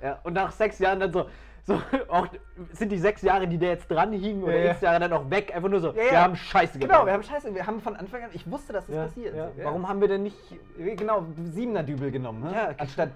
Ja, 0.02 0.20
und 0.24 0.34
nach 0.34 0.52
sechs 0.52 0.80
Jahren 0.80 1.00
dann 1.00 1.12
so, 1.14 1.28
so 1.66 1.82
auch 2.10 2.28
sind 2.74 2.92
die 2.92 2.98
sechs 2.98 3.22
Jahre, 3.22 3.48
die 3.48 3.58
da 3.58 3.68
jetzt 3.68 3.90
dran 3.90 4.12
hingen 4.12 4.44
oder 4.44 4.58
Ja, 4.58 4.74
ja. 4.74 4.78
Jahre 4.82 5.00
dann 5.00 5.14
auch 5.14 5.30
weg, 5.30 5.56
einfach 5.56 5.70
nur 5.70 5.80
so, 5.80 5.92
Ja, 5.94 6.04
ja. 6.04 6.12
wir 6.12 6.22
haben 6.22 6.36
Scheiße 6.36 6.80
gebaut. 6.80 6.90
Genau, 6.90 7.06
wir 7.06 7.14
haben 7.14 7.24
Scheiße, 7.24 7.54
wir 7.56 7.66
haben 7.66 7.82
von 7.82 7.96
Anfang 7.96 8.24
an, 8.24 8.30
ich 8.34 8.50
wusste, 8.50 8.74
dass 8.74 8.86
das 8.88 8.96
passiert. 8.96 9.36
Warum 9.64 9.88
haben 9.88 10.02
wir 10.02 10.08
denn 10.08 10.24
nicht 10.24 10.38
Genau, 10.78 11.26
siebener 11.52 11.84
Dübel 11.84 12.12
genommen, 12.12 12.44
ne? 12.44 12.52
Ja, 12.54 12.70
anstatt 12.78 13.12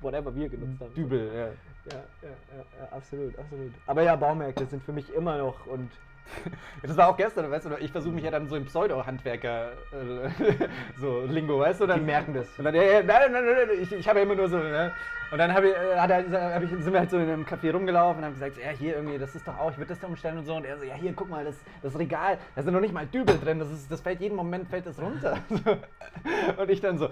whatever 0.00 0.34
wir 0.34 0.48
genutzt 0.48 0.80
haben? 0.80 0.94
Dübel. 0.94 1.30
Ja. 1.34 1.48
Ja, 1.92 1.98
ja, 2.22 2.28
ja, 2.28 2.64
ja, 2.80 2.88
absolut, 2.96 3.38
absolut. 3.38 3.72
Aber 3.86 4.02
ja, 4.02 4.16
Baumärkte 4.16 4.66
sind 4.66 4.82
für 4.82 4.92
mich 4.92 5.12
immer 5.14 5.38
noch 5.38 5.66
und 5.66 5.88
Das 6.82 6.96
war 6.96 7.08
auch 7.08 7.16
gestern, 7.16 7.50
weißt 7.50 7.66
du, 7.66 7.70
ich 7.80 7.90
versuche 7.90 8.14
mich 8.14 8.24
ja 8.24 8.30
dann 8.30 8.48
so 8.48 8.56
im 8.56 8.64
Pseudo-Handwerker, 8.66 9.72
äh, 9.92 10.68
so 11.00 11.22
Lingo, 11.22 11.58
weißt 11.58 11.80
du, 11.80 11.86
dann 11.86 12.00
Die 12.00 12.06
merken 12.06 12.34
das. 12.34 12.46
Und 12.58 12.64
dann, 12.64 12.74
ja, 12.74 13.02
nein, 13.02 13.32
nein, 13.32 13.32
nein, 13.32 13.44
nein, 13.44 13.78
ich, 13.80 13.92
ich 13.92 14.08
habe 14.08 14.20
ja 14.20 14.24
immer 14.24 14.34
nur 14.34 14.48
so, 14.48 14.58
ne? 14.58 14.92
Und 15.30 15.38
dann 15.38 15.52
hab 15.52 15.64
ich, 15.64 15.70
äh, 15.72 15.98
hat 15.98 16.10
er, 16.10 16.54
hab 16.54 16.62
ich, 16.62 16.70
sind 16.70 16.92
wir 16.92 17.00
halt 17.00 17.10
so 17.10 17.18
in 17.18 17.28
einem 17.28 17.44
Café 17.44 17.72
rumgelaufen 17.72 18.18
und 18.18 18.26
haben 18.26 18.34
gesagt, 18.34 18.58
ja, 18.58 18.70
hier 18.70 18.96
irgendwie, 18.96 19.18
das 19.18 19.34
ist 19.34 19.46
doch 19.46 19.58
auch, 19.58 19.70
ich 19.72 19.76
würde 19.76 19.88
das 19.88 19.98
da 19.98 20.06
umstellen 20.06 20.38
und 20.38 20.44
so. 20.44 20.54
Und 20.54 20.64
er 20.64 20.78
so, 20.78 20.84
ja, 20.84 20.94
hier, 20.94 21.12
guck 21.14 21.28
mal, 21.28 21.44
das, 21.44 21.56
das 21.82 21.98
Regal, 21.98 22.38
da 22.54 22.62
sind 22.62 22.72
noch 22.72 22.80
nicht 22.80 22.94
mal 22.94 23.06
Dübel 23.06 23.38
drin, 23.38 23.58
das, 23.58 23.70
ist, 23.70 23.90
das 23.90 24.00
fällt 24.00 24.20
jeden 24.20 24.36
Moment, 24.36 24.68
fällt 24.68 24.86
das 24.86 25.00
runter. 25.00 25.38
Und 26.56 26.70
ich 26.70 26.80
dann 26.80 26.98
so, 26.98 27.10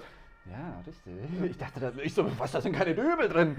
ja, 0.50 0.82
richtig. 0.86 1.50
Ich 1.50 1.58
dachte, 1.58 1.80
das, 1.80 1.94
ich 2.02 2.14
so, 2.14 2.26
was, 2.38 2.52
da 2.52 2.60
sind 2.60 2.74
keine 2.76 2.94
Dübel 2.94 3.28
drin. 3.28 3.56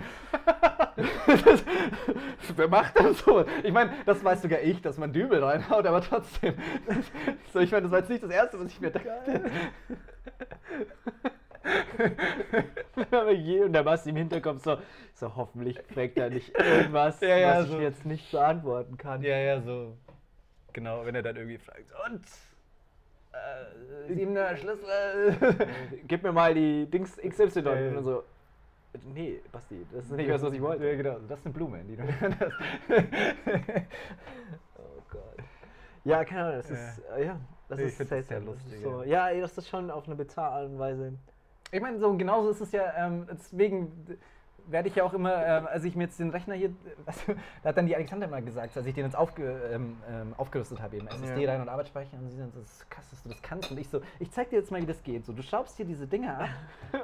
das, 1.28 1.63
wer 2.56 2.67
macht 2.67 2.98
das 3.00 3.19
so? 3.19 3.45
Ich 3.63 3.74
meine, 3.74 3.91
das 4.06 4.24
weiß 4.24 4.41
sogar 4.43 4.62
ich, 4.62 4.82
dass 4.82 4.98
man 4.98 5.12
Dübel 5.12 5.43
reinhaut, 5.43 5.86
aber 5.86 6.02
trotzdem. 6.02 6.56
So, 7.54 7.60
ich 7.62 7.71
meine, 7.71 7.84
das 7.84 7.91
war 7.91 8.00
jetzt 8.00 8.10
nicht 8.10 8.24
das 8.24 8.32
Erste, 8.32 8.60
was 8.60 8.67
ich 8.67 8.82
mir 8.82 8.91
dachte. 8.91 9.41
Und 13.65 13.86
warst 13.86 14.06
du 14.06 14.10
im 14.10 14.15
Hinterkopf 14.17 14.62
so, 14.63 14.78
so 15.13 15.36
hoffentlich 15.36 15.80
fragt 15.93 16.17
er 16.17 16.30
nicht 16.30 16.58
irgendwas, 16.58 17.19
Ja, 17.21 17.38
ja, 17.38 17.60
was 17.60 17.67
so. 17.67 17.76
ich 17.76 17.82
jetzt 17.82 18.06
nicht 18.06 18.32
beantworten 18.32 18.98
kann. 18.98 19.21
Ja, 19.24 19.38
ja, 19.38 19.62
so. 19.62 19.98
Genau, 20.74 21.06
wenn 21.06 21.15
er 21.15 21.24
dann 21.24 21.38
irgendwie 21.38 21.58
fragt, 21.58 21.91
und? 22.10 22.21
Äh, 23.36 24.13
siebener 24.13 24.56
Schlüssel. 24.56 25.36
Gib 26.08 26.24
mir 26.24 26.32
mal 26.32 26.54
die 26.54 26.86
Dings 26.86 27.17
XY. 27.17 27.60
Ja, 27.60 27.76
ja. 27.76 27.89
Und 27.89 27.95
dann 27.95 28.04
so, 28.04 28.24
nee, 29.13 29.41
Basti, 29.52 29.86
das 29.91 30.06
ist 30.06 30.12
nicht 30.12 30.30
das, 30.30 30.41
was 30.41 30.54
ich 30.54 30.62
wollte. 30.62 30.86
Ja, 30.86 30.95
genau, 30.95 31.17
das 31.28 31.39
ist 31.39 31.45
eine 31.45 31.54
Blume, 31.54 31.84
die 31.84 31.95
du 31.95 32.04
Oh 34.78 35.02
Gott. 35.12 35.38
Ja, 36.04 36.24
keine 36.24 36.43
Ahnung, 36.43 36.56
das 36.58 36.71
ist, 36.71 37.02
äh, 37.15 37.26
ja, 37.26 37.39
das 37.67 37.80
Ich 37.80 38.00
ist 38.00 38.12
das 38.12 38.28
sehr 38.28 38.39
lustig, 38.39 38.80
so, 38.82 39.04
ja. 39.04 39.30
ja, 39.30 39.41
das 39.41 39.58
ist 39.58 39.67
schon 39.67 39.89
auf 39.91 40.06
eine 40.06 40.15
bizarre 40.15 40.52
Art 40.56 40.65
und 40.69 40.80
Weise. 40.80 41.13
Ich 41.71 41.82
meine, 41.82 42.00
so 42.00 42.15
genauso 42.15 42.52
ist 42.52 42.62
es 42.62 42.71
ja, 42.71 42.93
ähm, 42.95 43.28
deswegen 43.32 44.17
werde 44.67 44.89
ich 44.89 44.95
ja 44.95 45.04
auch 45.04 45.13
immer, 45.13 45.45
ähm, 45.45 45.67
als 45.67 45.84
ich 45.84 45.95
mir 45.95 46.04
jetzt 46.06 46.19
den 46.19 46.30
Rechner 46.30 46.56
hier, 46.56 46.69
du, 46.69 46.75
da 47.63 47.69
hat 47.69 47.78
dann 47.78 47.88
die 47.88 47.95
Alexander 47.95 48.28
mal 48.28 48.41
gesagt, 48.41 48.75
als 48.75 48.86
ich 48.86 48.93
den 48.93 49.06
jetzt 49.06 49.15
aufge, 49.15 49.69
ähm, 49.71 49.97
ähm, 50.10 50.34
aufgerüstet 50.38 50.82
habe, 50.82 50.97
eben 50.97 51.08
SSD 51.08 51.43
Ja. 51.43 51.51
rein 51.51 51.62
und 51.62 51.69
Arbeitsspeicher, 51.69 52.17
und 52.17 52.30
sie 52.30 52.38
sind 52.38 52.54
so, 52.54 52.60
das 52.62 52.71
ist 52.71 52.89
krass, 52.89 53.10
dass 53.10 53.23
du 53.23 53.30
das 53.30 53.41
kannst. 53.41 53.71
Und 53.71 53.80
ich 53.80 53.89
so, 53.89 54.01
ich 54.19 54.32
zeig 54.32 54.49
dir 54.49 54.58
jetzt 54.60 54.71
mal, 54.71 54.82
wie 54.82 54.86
das 54.86 55.01
geht. 55.04 55.25
So, 55.25 55.34
du 55.34 55.41
schraubst 55.41 55.78
hier 55.78 55.86
diese 55.86 56.08
Dinger 56.08 56.39
ab. 56.39 56.49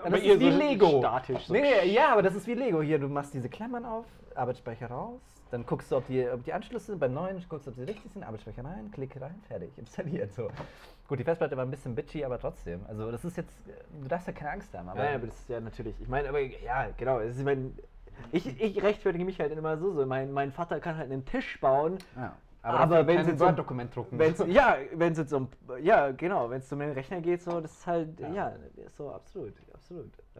und 0.05 0.11
das 0.13 0.21
ist 0.21 0.39
wie 0.39 0.51
so 0.51 0.57
Lego. 0.57 0.99
statisch, 0.99 1.45
so 1.47 1.53
Nee, 1.53 1.85
ja, 1.91 2.11
aber 2.13 2.21
das 2.21 2.35
ist 2.35 2.47
wie 2.47 2.53
Lego. 2.53 2.81
Hier, 2.81 2.99
du 2.99 3.07
machst 3.07 3.33
diese 3.33 3.49
Klammern 3.49 3.85
auf, 3.85 4.05
Arbeitsspeicher 4.35 4.87
raus, 4.87 5.21
dann 5.51 5.65
guckst 5.65 5.91
du, 5.91 5.97
ob 5.97 6.07
die, 6.07 6.27
ob 6.29 6.43
die 6.45 6.53
Anschlüsse 6.53 6.87
sind, 6.87 6.99
beim 6.99 7.13
neuen 7.13 7.43
guckst 7.49 7.67
du, 7.67 7.71
ob 7.71 7.75
sie 7.77 7.83
richtig 7.83 8.11
sind, 8.13 8.23
Arbeitsspeicher 8.23 8.63
rein, 8.63 8.89
klick 8.91 9.19
rein, 9.19 9.41
fertig, 9.47 9.71
installiert. 9.77 10.33
So. 10.33 10.49
Gut, 11.11 11.19
die 11.19 11.25
Festplatte 11.25 11.57
war 11.57 11.65
ein 11.65 11.69
bisschen 11.71 11.93
bitchy, 11.93 12.23
aber 12.23 12.39
trotzdem. 12.39 12.85
Also 12.87 13.11
das 13.11 13.25
ist 13.25 13.35
jetzt, 13.35 13.53
du 14.01 14.07
darfst 14.07 14.27
ja 14.27 14.31
keine 14.33 14.51
Angst 14.51 14.73
haben. 14.73 14.87
Aber, 14.87 15.03
ja, 15.03 15.15
aber 15.15 15.27
das 15.27 15.35
ist 15.41 15.49
ja 15.49 15.59
natürlich, 15.59 15.99
ich 15.99 16.07
meine, 16.07 16.29
aber 16.29 16.39
ja, 16.39 16.87
genau, 16.95 17.19
es 17.19 17.31
ist, 17.33 17.39
ich, 17.39 17.43
mein, 17.43 17.77
ich, 18.31 18.61
ich 18.61 18.81
rechtfertige 18.81 19.25
mich 19.25 19.37
halt 19.37 19.51
immer 19.51 19.77
so, 19.77 19.91
so. 19.91 20.05
Mein, 20.05 20.31
mein 20.31 20.53
Vater 20.53 20.79
kann 20.79 20.95
halt 20.95 21.11
einen 21.11 21.25
Tisch 21.25 21.59
bauen, 21.59 21.97
Ja, 22.15 22.33
Aber 22.61 22.77
dafür 22.77 23.07
wenn 23.07 23.15
kein 23.17 23.25
sie 23.25 23.35
so- 23.37 23.43
Word-Dokument 23.45 23.93
drucken. 23.93 24.17
Wenn's, 24.17 24.39
ja, 24.47 24.77
wenn 24.93 25.11
es 25.11 25.17
jetzt 25.17 25.33
um, 25.33 25.49
ja, 25.81 26.11
genau, 26.11 26.49
wenn 26.49 26.59
es 26.59 26.71
um 26.71 26.79
den 26.79 26.91
Rechner 26.91 27.19
geht, 27.19 27.41
so, 27.41 27.59
das 27.59 27.73
ist 27.73 27.85
halt, 27.87 28.17
Ja. 28.21 28.29
ja, 28.33 28.53
so 28.95 29.11
absolut, 29.11 29.53
absolut. 29.73 30.13
Äh, 30.35 30.39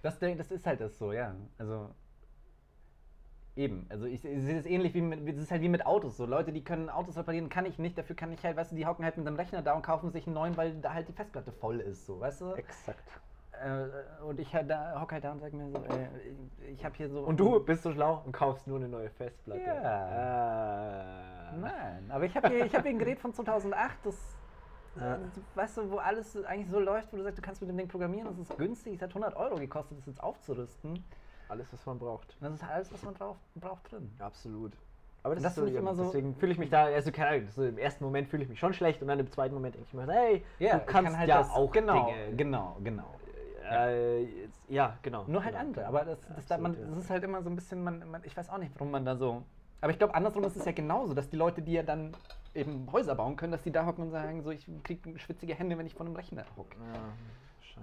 Das, 0.00 0.18
das 0.18 0.50
ist 0.50 0.66
halt 0.66 0.80
das 0.80 0.96
so, 0.98 1.12
ja. 1.12 1.34
Also 1.58 1.90
eben. 3.58 3.86
Also 3.90 4.06
ich, 4.06 4.24
ich 4.24 4.42
sehe 4.42 4.56
das 4.56 4.66
ähnlich 4.66 4.94
wie 4.94 5.02
mit, 5.02 5.28
das 5.28 5.42
ist 5.42 5.50
halt 5.50 5.60
wie 5.60 5.68
mit 5.68 5.84
Autos. 5.84 6.16
So 6.16 6.24
Leute, 6.24 6.52
die 6.52 6.62
können 6.62 6.88
Autos 6.88 7.16
reparieren, 7.18 7.48
kann 7.48 7.66
ich 7.66 7.78
nicht. 7.78 7.98
Dafür 7.98 8.16
kann 8.16 8.32
ich 8.32 8.42
halt, 8.44 8.56
weißt 8.56 8.72
du, 8.72 8.76
die 8.76 8.86
hocken 8.86 9.04
halt 9.04 9.16
mit 9.16 9.26
einem 9.26 9.36
Rechner 9.36 9.60
da 9.60 9.74
und 9.74 9.82
kaufen 9.82 10.10
sich 10.10 10.26
einen 10.26 10.34
neuen, 10.34 10.56
weil 10.56 10.74
da 10.76 10.94
halt 10.94 11.08
die 11.08 11.12
Festplatte 11.12 11.52
voll 11.52 11.80
ist, 11.80 12.06
so, 12.06 12.20
weißt 12.20 12.40
du? 12.40 12.52
exakt. 12.54 13.04
Äh, 13.52 14.22
und 14.22 14.38
ich 14.38 14.54
halt 14.54 14.70
da, 14.70 15.00
hock 15.00 15.10
halt 15.10 15.24
da 15.24 15.32
und 15.32 15.40
sag 15.40 15.52
mir 15.52 15.68
so, 15.68 15.78
äh, 15.78 16.70
ich, 16.72 16.84
habe 16.84 16.94
hier 16.94 17.08
so. 17.08 17.22
Und 17.22 17.40
du 17.40 17.58
bist 17.58 17.82
so 17.82 17.92
schlau 17.92 18.22
und 18.24 18.30
kaufst 18.30 18.68
nur 18.68 18.76
eine 18.76 18.88
neue 18.88 19.10
Festplatte. 19.10 19.60
Ja. 19.60 21.50
Äh, 21.50 21.58
Nein, 21.58 22.08
aber 22.08 22.24
ich 22.24 22.36
habe 22.36 22.48
hier, 22.48 22.66
ich 22.66 22.74
hab 22.74 22.82
hier 22.82 22.92
ein 22.92 22.98
Gerät 23.00 23.18
von 23.18 23.34
2008, 23.34 23.98
das, 24.04 24.36
Ja. 25.00 25.18
weißt 25.54 25.76
du, 25.76 25.90
wo 25.90 25.98
alles 25.98 26.36
eigentlich 26.44 26.70
so 26.70 26.80
läuft, 26.80 27.12
wo 27.12 27.16
du 27.16 27.22
sagst, 27.22 27.38
du 27.38 27.42
kannst 27.42 27.60
mit 27.60 27.70
dem 27.70 27.76
Ding 27.76 27.88
programmieren, 27.88 28.26
das 28.28 28.38
ist 28.38 28.56
günstig, 28.58 28.94
es 28.94 29.02
hat 29.02 29.10
100 29.10 29.36
Euro 29.36 29.56
gekostet, 29.56 29.98
das 29.98 30.06
jetzt 30.06 30.22
aufzurüsten. 30.22 31.04
Alles, 31.48 31.72
was 31.72 31.84
man 31.86 31.98
braucht. 31.98 32.36
Und 32.40 32.42
das 32.46 32.54
ist 32.54 32.64
alles, 32.64 32.92
was 32.92 33.02
man 33.02 33.14
drauf, 33.14 33.36
braucht 33.54 33.90
drin. 33.90 34.10
Absolut. 34.18 34.72
Aber 35.22 35.34
das, 35.34 35.42
Das 35.42 35.58
ist 35.58 35.72
so, 35.72 35.78
immer 35.78 35.94
so- 35.94 36.04
Deswegen 36.04 36.34
fühle 36.36 36.52
ich 36.52 36.58
mich 36.58 36.70
da, 36.70 36.84
also 36.84 37.10
keine 37.10 37.28
Ahnung, 37.30 37.48
so 37.50 37.64
im 37.64 37.78
ersten 37.78 38.04
Moment 38.04 38.28
fühle 38.28 38.42
ich 38.44 38.48
mich 38.48 38.58
schon 38.58 38.72
schlecht 38.72 39.02
und 39.02 39.08
dann 39.08 39.18
im 39.18 39.30
zweiten 39.30 39.54
Moment 39.54 39.74
denke 39.74 39.86
ich 39.88 39.94
mir, 39.94 40.06
hey, 40.06 40.44
du 40.58 40.64
ich 40.64 40.70
kannst 40.70 40.86
kann 40.86 41.18
halt 41.18 41.28
ja 41.28 41.38
das, 41.38 41.50
auch 41.50 41.70
genau, 41.72 42.06
Dinge. 42.06 42.36
genau, 42.36 42.76
genau. 42.84 43.14
Äh, 43.70 44.46
ja, 44.68 44.96
genau. 45.02 45.24
Nur 45.26 45.42
halt 45.44 45.52
genau, 45.54 45.66
andere, 45.66 45.84
genau. 45.84 45.88
aber 45.98 46.04
das, 46.06 46.18
das, 46.36 46.46
da, 46.46 46.56
man, 46.58 46.72
absolut, 46.72 46.90
das 46.92 46.98
ist 47.04 47.10
halt 47.10 47.24
immer 47.24 47.42
so 47.42 47.50
ein 47.50 47.56
bisschen, 47.56 47.82
man, 47.82 48.10
man, 48.10 48.22
ich 48.24 48.34
weiß 48.36 48.48
auch 48.48 48.58
nicht, 48.58 48.72
warum 48.76 48.90
man 48.90 49.04
da 49.04 49.16
so. 49.16 49.42
Aber 49.80 49.90
ich 49.92 49.98
glaube, 49.98 50.14
andersrum 50.14 50.44
ist 50.44 50.56
es 50.56 50.64
ja 50.64 50.72
genauso, 50.72 51.12
dass 51.14 51.28
die 51.28 51.36
Leute, 51.36 51.60
die 51.60 51.72
ja 51.72 51.82
dann 51.82 52.12
eben 52.54 52.90
Häuser 52.90 53.14
bauen 53.14 53.36
können, 53.36 53.52
dass 53.52 53.62
die 53.62 53.70
da 53.70 53.84
hocken 53.84 54.04
und 54.04 54.10
sagen, 54.10 54.42
so, 54.42 54.50
ich 54.50 54.66
kriege 54.84 55.18
schwitzige 55.18 55.54
Hände, 55.54 55.76
wenn 55.76 55.86
ich 55.86 55.94
vor 55.94 56.06
einem 56.06 56.16
Rechner 56.16 56.44
hocke. 56.56 56.76
ja. 56.78 57.00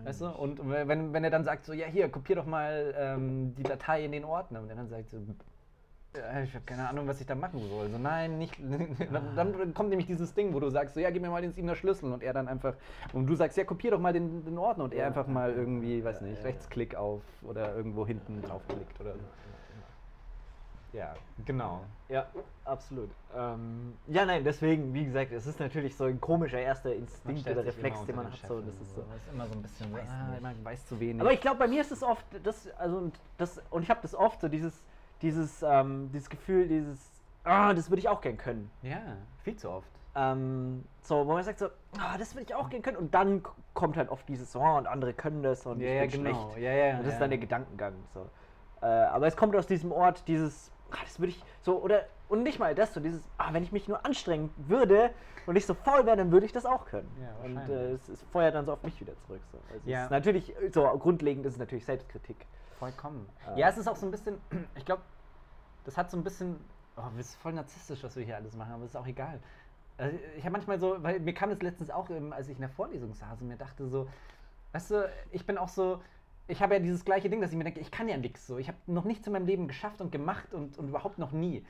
Weißt 0.04 0.22
du? 0.22 0.28
Und 0.28 0.60
wenn, 0.70 1.14
wenn 1.14 1.24
er 1.24 1.30
dann 1.30 1.44
sagt, 1.44 1.66
so, 1.66 1.74
ja, 1.74 1.88
hier, 1.88 2.10
kopier 2.10 2.36
doch 2.36 2.46
mal 2.46 2.94
ähm, 2.98 3.56
die 3.56 3.64
Datei 3.64 4.06
in 4.06 4.12
den 4.12 4.26
Ordner. 4.26 4.62
Und 4.62 4.70
er 4.70 4.76
dann 4.76 4.88
sagt 4.88 5.10
so, 5.10 5.18
ja, 6.16 6.44
ich 6.44 6.54
habe 6.54 6.66
keine 6.66 6.88
Ahnung, 6.88 7.08
was 7.08 7.20
ich 7.20 7.28
da 7.28 7.36
machen 7.36 7.60
soll. 7.70 7.90
So, 7.90 7.98
nein, 7.98 8.38
nicht. 8.38 8.58
dann, 9.12 9.36
dann 9.36 9.74
kommt 9.74 9.90
nämlich 9.90 10.08
dieses 10.08 10.34
Ding, 10.34 10.54
wo 10.54 10.60
du 10.60 10.70
sagst, 10.70 10.96
so, 10.96 11.02
ja, 11.02 11.10
gib 11.10 11.22
mir 11.22 11.30
mal 11.30 11.42
den 11.42 11.52
siebener 11.52 11.76
Schlüssel. 11.76 12.12
Und 12.12 12.24
er 12.24 12.34
dann 12.34 12.48
einfach, 12.48 12.76
und 13.14 13.28
du 13.28 13.36
sagst, 13.36 13.58
ja, 13.58 13.64
kopier 13.64 13.92
doch 13.92 14.00
mal 14.00 14.14
den, 14.14 14.46
den 14.46 14.58
Ordner. 14.58 14.86
Und 14.86 14.94
er 14.94 15.08
einfach 15.08 15.28
mal 15.28 15.52
irgendwie, 15.52 16.04
weiß 16.04 16.22
nicht, 16.22 16.44
Rechtsklick 16.44 16.96
auf 16.96 17.22
oder 17.42 17.76
irgendwo 17.76 18.06
hinten 18.06 18.42
draufklickt 18.42 19.00
oder 19.00 19.14
so. 19.14 19.20
Ja, 20.96 21.14
genau. 21.46 21.82
Ja, 22.08 22.26
absolut. 22.64 23.10
Ähm, 23.36 23.96
ja, 24.08 24.26
nein, 24.26 24.44
deswegen, 24.46 24.94
wie 24.94 25.06
gesagt, 25.06 25.32
es 25.34 25.46
ist 25.46 25.60
natürlich 25.60 25.96
so 25.96 26.06
ein 26.06 26.22
komischer 26.22 26.60
erster 26.60 26.94
Instinkt 26.94 27.50
oder 27.50 27.66
Reflex, 27.66 28.06
den 28.06 28.16
man 28.16 28.28
hat. 28.28 28.40
So, 28.48 28.62
das 28.62 28.76
ist 28.80 28.96
so. 28.96 29.02
Das 29.02 29.18
ist 29.18 29.34
immer 29.34 29.46
so 29.46 29.54
ein 29.54 29.62
bisschen 29.62 29.92
Weiß 29.92 30.08
ah, 30.10 30.38
man 30.42 30.64
weiß 30.64 30.86
zu 30.88 31.00
wenig. 31.00 31.22
Aber 31.22 31.34
ich 31.34 31.42
glaube, 31.42 31.58
bei 31.58 31.68
mir 31.68 31.82
ist 31.82 31.92
es 31.92 32.02
oft, 32.02 32.26
das, 32.44 32.70
also, 32.78 32.98
und, 32.98 33.20
das, 33.38 33.62
und 33.72 33.84
ich 33.84 33.90
habe 33.90 34.00
das 34.02 34.16
oft, 34.16 34.40
so 34.40 34.48
dieses, 34.48 34.84
dieses, 35.22 35.64
ähm, 35.64 36.10
dieses 36.14 36.30
Gefühl, 36.30 36.68
dieses, 36.68 37.00
ah, 37.44 37.74
das 37.74 37.90
würde 37.90 38.00
ich 38.00 38.08
auch 38.08 38.22
gern 38.22 38.38
können. 38.38 38.72
ja, 38.82 39.02
viel 39.44 39.58
zu 39.58 39.70
oft. 39.70 39.90
Ähm, 40.18 40.86
so, 41.02 41.28
wo 41.28 41.34
man 41.34 41.44
sagt 41.44 41.60
so, 41.60 41.68
ah, 42.00 42.18
das 42.18 42.34
würde 42.36 42.46
ich 42.48 42.56
auch 42.56 42.70
gern 42.70 42.82
können. 42.82 42.96
Und 42.96 43.14
dann 43.14 43.44
kommt 43.74 43.98
halt 43.98 44.10
oft 44.10 44.30
dieses, 44.30 44.56
oh, 44.56 44.78
und 44.78 44.88
andere 44.88 45.14
können 45.14 45.44
das 45.44 45.66
und 45.66 45.82
Ja, 45.82 45.88
ich 45.88 46.14
ja, 46.14 46.18
bin 46.18 46.24
genau. 46.24 46.52
schlecht. 46.52 46.64
Ja, 46.64 46.72
ja, 46.72 46.92
Und 46.92 47.00
das 47.00 47.08
ist 47.08 47.14
ja. 47.14 47.20
dann 47.20 47.30
der 47.32 47.40
Gedankengang. 47.40 47.96
So. 48.14 48.30
Äh, 48.82 48.86
aber 48.86 49.28
es 49.28 49.36
kommt 49.36 49.56
aus 49.58 49.68
diesem 49.68 49.92
Ort, 49.92 50.26
dieses, 50.28 50.72
ah, 50.92 50.98
das 51.04 51.20
würde 51.20 51.30
ich 51.32 51.44
so, 51.62 51.82
oder, 51.82 52.06
und 52.28 52.44
nicht 52.44 52.60
mal 52.60 52.76
das, 52.76 52.94
so 52.94 53.00
dieses, 53.00 53.30
ah, 53.38 53.54
wenn 53.54 53.64
ich 53.64 53.72
mich 53.72 53.88
nur 53.88 54.06
anstrengen 54.06 54.54
würde 54.58 55.12
und 55.46 55.54
nicht 55.54 55.66
so 55.66 55.74
faul 55.74 56.06
wäre, 56.06 56.18
dann 56.18 56.32
würde 56.32 56.46
ich 56.46 56.52
das 56.52 56.66
auch 56.66 56.86
können. 56.86 57.10
Ja, 57.22 57.36
und 57.44 57.58
äh, 57.70 57.92
es, 57.92 58.08
es 58.10 58.24
feuert 58.24 58.56
dann 58.56 58.66
so 58.66 58.74
auf 58.74 58.84
mich 58.84 59.00
wieder 59.00 59.18
zurück. 59.18 59.42
So. 59.52 59.60
Also 59.74 59.90
Ja. 59.90 60.00
es 60.00 60.04
ist 60.06 60.12
natürlich, 60.12 60.56
so 60.74 60.84
grundlegend 60.98 61.46
ist 61.46 61.54
es 61.54 61.60
natürlich 61.60 61.86
Selbstkritik. 61.86 62.46
Vollkommen. 62.80 63.28
Äh, 63.56 63.60
ja, 63.60 63.70
es 63.70 63.78
ist 63.78 63.88
auch 63.88 63.96
so 63.96 64.06
ein 64.06 64.12
bisschen, 64.12 64.42
ich 64.76 64.86
glaube, 64.86 65.04
das 65.84 65.98
hat 65.98 66.10
so 66.10 66.18
ein 66.18 66.24
bisschen, 66.24 66.58
oh, 66.98 67.04
das 67.16 67.28
ist 67.28 67.36
voll 67.36 67.54
narzisstisch, 67.54 68.04
was 68.04 68.16
wir 68.16 68.24
hier 68.24 68.36
alles 68.36 68.56
machen, 68.56 68.74
aber 68.74 68.84
es 68.84 68.92
ist 68.92 68.96
auch 68.96 69.08
egal. 69.08 69.40
Also 69.98 70.18
ich 70.36 70.44
habe 70.44 70.52
manchmal 70.52 70.80
so, 70.80 71.02
weil 71.02 71.20
mir 71.20 71.34
kam 71.34 71.50
das 71.52 71.62
letztens 71.62 71.90
auch, 71.90 72.10
ähm, 72.10 72.34
als 72.34 72.50
ich 72.50 72.56
in 72.56 72.62
der 72.62 72.70
Vorlesung 72.70 73.14
saß 73.14 73.42
und 73.42 73.48
mir 73.48 73.56
dachte 73.58 73.88
so, 73.88 74.10
weißt 74.74 74.92
du, 74.92 75.10
ich 75.32 75.46
bin 75.46 75.58
auch 75.58 75.70
so, 75.70 76.02
ich 76.48 76.62
habe 76.62 76.76
ja 76.76 76.80
dieses 76.80 77.06
gleiche 77.06 77.30
Ding, 77.30 77.42
dass 77.42 77.52
ich 77.52 77.58
mir 77.58 77.64
denke, 77.64 77.80
ich 77.80 77.92
kann 77.92 78.08
ja 78.08 78.18
nichts 78.18 78.46
so. 78.46 78.58
Ich 78.58 78.68
habe 78.68 78.78
noch 78.88 79.04
nichts 79.04 79.26
in 79.28 79.34
meinem 79.34 79.46
Leben 79.46 79.68
geschafft 79.68 80.02
und 80.02 80.12
gemacht 80.12 80.54
und, 80.54 80.78
und 80.78 80.90
überhaupt 80.90 81.18
noch 81.18 81.32
nie. 81.32 81.66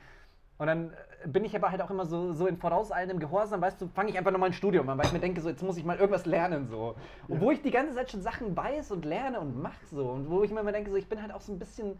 Und 0.58 0.66
dann 0.66 0.92
äh, 1.22 1.28
bin 1.28 1.44
ich 1.44 1.54
aber 1.54 1.70
halt 1.70 1.82
auch 1.82 1.90
immer 1.90 2.06
so, 2.06 2.32
so 2.32 2.46
in 2.46 2.56
vorauseilendem 2.56 3.18
Gehorsam, 3.18 3.60
weißt 3.60 3.80
du, 3.80 3.88
fange 3.88 4.10
ich 4.10 4.18
einfach 4.18 4.30
nochmal 4.30 4.50
ein 4.50 4.54
Studium 4.54 4.88
an, 4.88 4.98
weil 4.98 5.06
ich 5.06 5.12
mir 5.12 5.20
denke, 5.20 5.40
so 5.40 5.48
jetzt 5.48 5.62
muss 5.62 5.76
ich 5.76 5.84
mal 5.84 5.96
irgendwas 5.96 6.26
lernen 6.26 6.68
so. 6.68 6.94
Und 7.28 7.40
wo 7.40 7.50
ich 7.50 7.62
die 7.62 7.70
ganze 7.70 7.94
Zeit 7.94 8.10
schon 8.10 8.22
Sachen 8.22 8.56
weiß 8.56 8.92
und 8.92 9.04
lerne 9.04 9.40
und 9.40 9.60
mache 9.60 9.84
so. 9.90 10.10
Und 10.10 10.30
wo 10.30 10.42
ich 10.42 10.50
mir 10.50 10.60
immer 10.60 10.72
denke, 10.72 10.90
so 10.90 10.96
ich 10.96 11.08
bin 11.08 11.20
halt 11.20 11.32
auch 11.32 11.42
so 11.42 11.52
ein 11.52 11.58
bisschen, 11.58 11.98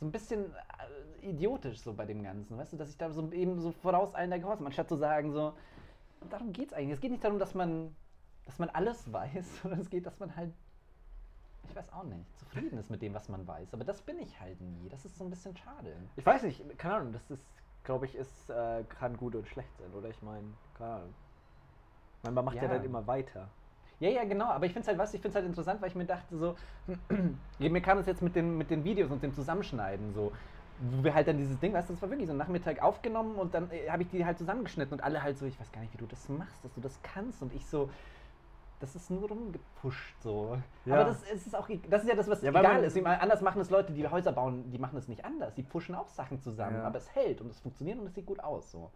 so 0.00 0.06
ein 0.06 0.12
bisschen 0.12 0.46
äh, 1.20 1.28
idiotisch 1.28 1.80
so 1.80 1.92
bei 1.92 2.06
dem 2.06 2.22
Ganzen, 2.22 2.56
weißt 2.56 2.72
du, 2.72 2.76
dass 2.76 2.90
ich 2.90 2.96
da 2.96 3.10
so 3.10 3.30
eben 3.32 3.60
so 3.60 3.72
vorauseilender 3.72 4.38
Gehorsam, 4.38 4.66
anstatt 4.66 4.88
zu 4.88 4.96
sagen 4.96 5.32
so, 5.32 5.52
darum 6.30 6.52
geht 6.52 6.68
es 6.68 6.72
eigentlich. 6.72 6.94
Es 6.94 7.00
geht 7.00 7.10
nicht 7.10 7.24
darum, 7.24 7.38
dass 7.38 7.54
man, 7.54 7.94
dass 8.46 8.58
man 8.58 8.70
alles 8.70 9.12
weiß, 9.12 9.62
sondern 9.62 9.80
es 9.80 9.90
geht, 9.90 10.06
dass 10.06 10.18
man 10.18 10.34
halt, 10.34 10.52
ich 11.68 11.76
weiß 11.76 11.92
auch 11.92 12.04
nicht, 12.04 12.38
zufrieden 12.38 12.78
ist 12.78 12.90
mit 12.90 13.02
dem, 13.02 13.14
was 13.14 13.28
man 13.28 13.46
weiß. 13.46 13.72
Aber 13.74 13.84
das 13.84 14.02
bin 14.02 14.18
ich 14.18 14.40
halt 14.40 14.60
nie. 14.60 14.88
Das 14.88 15.04
ist 15.04 15.16
so 15.16 15.24
ein 15.24 15.30
bisschen 15.30 15.56
schade. 15.56 15.94
Ich 16.16 16.26
weiß 16.26 16.42
nicht, 16.42 16.78
keine 16.78 16.94
Ahnung, 16.96 17.12
das 17.12 17.30
ist, 17.30 17.46
glaube 17.84 18.06
ich, 18.06 18.14
ist, 18.14 18.50
äh, 18.50 18.84
kann 18.84 19.16
gut 19.16 19.34
und 19.34 19.48
schlecht 19.48 19.70
sein, 19.78 19.92
oder? 19.94 20.08
Ich 20.10 20.20
meine, 20.22 20.46
keine 20.76 20.90
Ahnung. 20.94 21.14
Ich 22.24 22.30
man 22.30 22.44
macht 22.44 22.56
ja. 22.56 22.62
Ja. 22.64 22.68
dann 22.68 22.84
immer 22.84 23.06
weiter. 23.06 23.48
Ja, 24.00 24.10
ja, 24.10 24.24
genau. 24.24 24.46
Aber 24.46 24.66
ich 24.66 24.72
finde 24.72 24.90
es 24.90 24.98
halt, 24.98 24.98
du, 24.98 25.14
ich 25.16 25.20
find's 25.22 25.36
halt 25.36 25.46
interessant, 25.46 25.80
weil 25.80 25.88
ich 25.88 25.94
mir 25.94 26.04
dachte 26.04 26.36
so, 26.36 26.56
mir 27.58 27.80
kam 27.80 27.98
es 27.98 28.06
jetzt 28.06 28.22
mit 28.22 28.34
den, 28.34 28.58
mit 28.58 28.70
den 28.70 28.84
Videos 28.84 29.10
und 29.10 29.22
dem 29.22 29.32
Zusammenschneiden 29.32 30.12
so. 30.12 30.32
wo 30.78 31.04
wir 31.04 31.14
halt 31.14 31.28
dann 31.28 31.38
dieses 31.38 31.58
Ding, 31.60 31.72
weißt 31.72 31.88
du, 31.88 31.92
das 31.94 32.02
war 32.02 32.10
wirklich 32.10 32.26
so 32.26 32.32
ein 32.34 32.38
Nachmittag 32.38 32.82
aufgenommen 32.82 33.36
und 33.36 33.54
dann 33.54 33.70
äh, 33.70 33.88
habe 33.90 34.02
ich 34.02 34.08
die 34.10 34.24
halt 34.24 34.38
zusammengeschnitten 34.38 34.94
und 34.94 35.04
alle 35.04 35.22
halt 35.22 35.38
so, 35.38 35.46
ich 35.46 35.58
weiß 35.60 35.70
gar 35.72 35.80
nicht, 35.80 35.92
wie 35.92 35.98
du 35.98 36.06
das 36.06 36.28
machst, 36.28 36.64
dass 36.64 36.74
du 36.74 36.80
das 36.80 36.98
kannst 37.02 37.42
und 37.42 37.54
ich 37.54 37.64
so, 37.66 37.90
das 38.82 38.96
ist 38.96 39.10
nur 39.10 39.28
rumgepusht 39.28 40.20
so. 40.20 40.58
Ja. 40.84 40.94
Aber 40.96 41.04
das 41.04 41.22
ist, 41.22 41.54
auch, 41.54 41.68
e- 41.68 41.80
das 41.88 42.02
ist 42.02 42.08
ja 42.08 42.16
das, 42.16 42.26
was 42.28 42.42
Ja, 42.42 42.50
egal 42.50 42.82
ist. 42.82 43.00
Meine, 43.00 43.20
anders 43.20 43.40
machen 43.40 43.60
es 43.60 43.70
Leute, 43.70 43.92
die 43.92 44.06
Häuser 44.08 44.32
bauen, 44.32 44.68
die 44.70 44.78
machen 44.78 44.96
es 44.98 45.06
nicht 45.06 45.24
anders. 45.24 45.54
Die 45.54 45.62
pushen 45.62 45.94
auch 45.94 46.08
Sachen 46.08 46.40
zusammen, 46.40 46.76
Ja. 46.78 46.82
aber 46.84 46.98
es 46.98 47.14
hält 47.14 47.40
und 47.40 47.48
es 47.48 47.60
funktioniert 47.60 47.98
und 48.00 48.06
es 48.06 48.14
sieht 48.14 48.26
gut 48.26 48.40
aus. 48.40 48.72
So. 48.72 48.90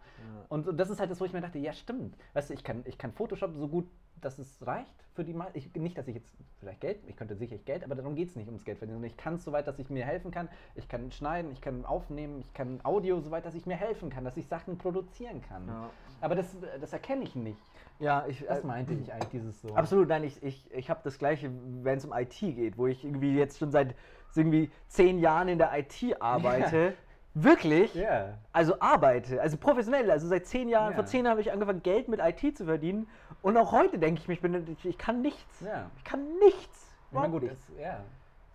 Und, 0.49 0.67
und 0.67 0.77
das 0.77 0.89
ist 0.89 0.99
halt 0.99 1.09
das, 1.09 1.21
wo 1.21 1.25
ich 1.25 1.31
mir 1.31 1.39
dachte, 1.41 1.57
ja 1.57 1.71
stimmt. 1.71 2.17
Weißt 2.33 2.49
du, 2.49 2.53
ich 2.53 2.63
kann, 2.63 2.81
ich 2.85 2.97
kann 2.97 3.13
Photoshop 3.13 3.55
so 3.55 3.67
gut, 3.69 3.87
dass 4.21 4.39
es 4.39 4.65
reicht 4.65 4.93
für 5.13 5.23
die. 5.23 5.35
Ich, 5.53 5.73
nicht, 5.75 5.97
dass 5.97 6.07
ich 6.07 6.15
jetzt 6.15 6.31
vielleicht 6.59 6.81
Geld, 6.81 6.99
ich 7.07 7.15
könnte 7.15 7.35
sicherlich 7.35 7.65
Geld, 7.65 7.83
aber 7.83 7.95
darum 7.95 8.15
geht 8.15 8.29
es 8.29 8.35
nicht 8.35 8.47
ums 8.47 8.65
Geld 8.65 8.77
verdienen. 8.77 8.97
sondern 8.97 9.11
Ich 9.11 9.17
kann 9.17 9.35
es 9.35 9.43
so 9.43 9.51
weit, 9.51 9.67
dass 9.67 9.79
ich 9.79 9.89
mir 9.89 10.05
helfen 10.05 10.31
kann. 10.31 10.49
Ich 10.75 10.87
kann 10.87 11.11
schneiden, 11.11 11.51
ich 11.51 11.61
kann 11.61 11.85
aufnehmen, 11.85 12.39
ich 12.39 12.53
kann 12.53 12.79
Audio 12.83 13.19
so 13.21 13.31
weit, 13.31 13.45
dass 13.45 13.55
ich 13.55 13.65
mir 13.65 13.75
helfen 13.75 14.09
kann, 14.09 14.23
dass 14.23 14.37
ich 14.37 14.47
Sachen 14.47 14.77
produzieren 14.77 15.41
kann. 15.41 15.67
Ja. 15.67 15.89
Aber 16.21 16.35
das, 16.35 16.55
das 16.79 16.93
erkenne 16.93 17.23
ich 17.23 17.35
nicht. 17.35 17.59
Ja, 17.99 18.25
ich, 18.27 18.45
Das 18.45 18.63
äh, 18.63 18.67
meinte 18.67 18.93
ich 18.93 19.11
eigentlich, 19.11 19.29
dieses 19.29 19.61
so. 19.61 19.75
Absolut, 19.75 20.07
nein, 20.07 20.23
ich, 20.23 20.41
ich, 20.43 20.71
ich 20.71 20.89
habe 20.89 21.01
das 21.03 21.17
gleiche, 21.17 21.51
wenn 21.81 21.97
es 21.97 22.05
um 22.05 22.13
IT 22.13 22.37
geht, 22.39 22.77
wo 22.77 22.87
ich 22.87 23.03
irgendwie 23.03 23.35
jetzt 23.35 23.57
schon 23.57 23.71
seit 23.71 23.95
irgendwie 24.35 24.69
zehn 24.87 25.19
Jahren 25.19 25.47
in 25.47 25.57
der 25.57 25.71
IT 25.77 26.21
arbeite. 26.21 26.93
Wirklich? 27.43 27.93
Ja. 27.93 28.37
Also 28.51 28.79
arbeite, 28.79 29.39
also 29.41 29.57
professionell, 29.57 30.09
also 30.09 30.27
seit 30.27 30.47
zehn 30.47 30.69
Jahren, 30.69 30.91
Ja. 30.91 30.95
vor 30.95 31.05
zehn 31.05 31.23
Jahren 31.23 31.31
habe 31.31 31.41
ich 31.41 31.51
angefangen, 31.51 31.83
Geld 31.83 32.07
mit 32.07 32.19
IT 32.19 32.57
zu 32.57 32.65
verdienen. 32.65 33.07
Und 33.41 33.55
auch 33.57 33.71
heute 33.71 33.99
denke 33.99 34.21
ich 34.21 34.27
mir, 34.41 34.59
ich, 34.67 34.85
ich, 34.85 34.97
kann 34.97 35.21
nichts. 35.21 35.61
Ja. 35.61 35.91
Ich 35.97 36.03
kann 36.03 36.21
nichts. 36.39 36.95
Überhaupt 37.11 37.31
gut, 37.31 37.43
nichts. 37.43 37.71
ja. 37.79 37.99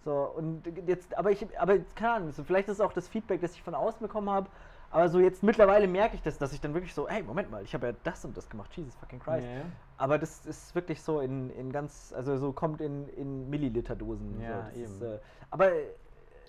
So, 0.04 0.32
und 0.36 0.64
jetzt, 0.86 1.16
aber 1.16 1.30
ich, 1.30 1.46
aber 1.60 1.78
keine 1.94 2.12
Ahnung, 2.14 2.32
so, 2.32 2.42
vielleicht 2.42 2.68
ist 2.68 2.74
es 2.74 2.80
auch 2.80 2.92
das 2.92 3.06
Feedback, 3.06 3.40
das 3.40 3.54
ich 3.54 3.62
von 3.62 3.74
außen 3.74 4.00
bekommen 4.00 4.28
habe. 4.28 4.48
Aber 4.90 5.08
so 5.08 5.20
jetzt 5.20 5.42
mittlerweile 5.42 5.86
merke 5.86 6.16
ich 6.16 6.22
das, 6.22 6.36
dass 6.36 6.52
ich 6.52 6.60
dann 6.60 6.74
wirklich 6.74 6.92
so, 6.92 7.08
hey, 7.08 7.22
Moment 7.22 7.50
mal, 7.50 7.62
ich 7.62 7.72
habe 7.72 7.86
ja 7.86 7.92
das 8.04 8.24
und 8.24 8.36
das 8.36 8.50
gemacht, 8.50 8.70
Jesus 8.76 8.94
fucking 8.96 9.20
Christ. 9.20 9.46
Ja. 9.46 9.62
Aber 9.96 10.18
das 10.18 10.44
ist 10.44 10.74
wirklich 10.74 11.00
so 11.00 11.20
in, 11.20 11.48
in 11.50 11.72
ganz, 11.72 12.12
also 12.14 12.36
so 12.36 12.52
kommt 12.52 12.80
in, 12.82 13.08
in 13.10 13.48
Milliliterdosen. 13.48 14.40
Ja, 14.40 14.68
so. 14.74 14.80
Ist, 14.80 15.02
äh, 15.02 15.18
aber 15.50 15.70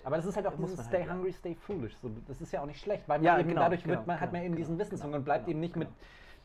Aber 0.04 0.16
das 0.16 0.26
ist 0.26 0.36
halt 0.36 0.46
auch 0.46 0.56
Muss 0.56 0.70
dieses 0.70 0.76
man 0.78 0.86
Stay 0.86 0.98
halt, 0.98 1.08
ja. 1.08 1.14
hungry, 1.14 1.32
stay 1.32 1.54
foolish. 1.54 1.96
So, 2.00 2.10
das 2.28 2.40
ist 2.40 2.52
ja 2.52 2.62
auch 2.62 2.66
nicht 2.66 2.80
schlecht, 2.80 3.08
weil 3.08 3.18
man 3.18 3.24
Ja, 3.26 3.38
eben 3.38 3.48
genau, 3.48 3.62
dadurch 3.62 3.86
wird 3.86 3.96
genau, 3.96 4.06
man, 4.06 4.20
hat 4.20 4.32
man 4.32 4.42
genau, 4.42 4.46
eben 4.46 4.56
diesen 4.56 4.76
genau, 4.76 4.84
Wissenshunger 4.84 5.16
und 5.16 5.24
bleibt 5.24 5.46
genau, 5.46 5.50
eben 5.52 5.60
nicht 5.60 5.74
genau. 5.74 5.86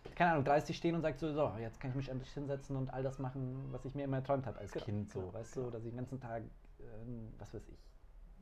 mit, 0.06 0.16
keine 0.16 0.32
Ahnung, 0.32 0.46
30 0.46 0.76
stehen 0.76 0.96
und 0.96 1.02
sagt 1.02 1.20
so, 1.20 1.32
so, 1.34 1.52
jetzt 1.60 1.80
kann 1.80 1.92
ich 1.92 1.96
mich 1.98 2.10
endlich 2.10 2.32
hinsetzen 2.32 2.76
und 2.78 2.94
all 2.94 3.04
das 3.04 3.20
machen, 3.20 3.68
was 3.72 3.84
ich 3.86 3.94
mir 3.96 4.04
immer 4.06 4.18
erträumt 4.18 4.46
habe 4.46 4.58
als 4.60 4.72
Genau, 4.72 4.86
Kind. 4.86 5.12
So, 5.12 5.20
genau, 5.20 5.34
weißt 5.34 5.56
du, 5.58 5.70
dass 5.70 5.84
ich 5.84 5.90
den 5.92 5.98
ganzen 5.98 6.20
Tag, 6.20 6.44
ähm, 6.80 7.34
was 7.38 7.54
weiß 7.54 7.68
ich, 7.68 7.78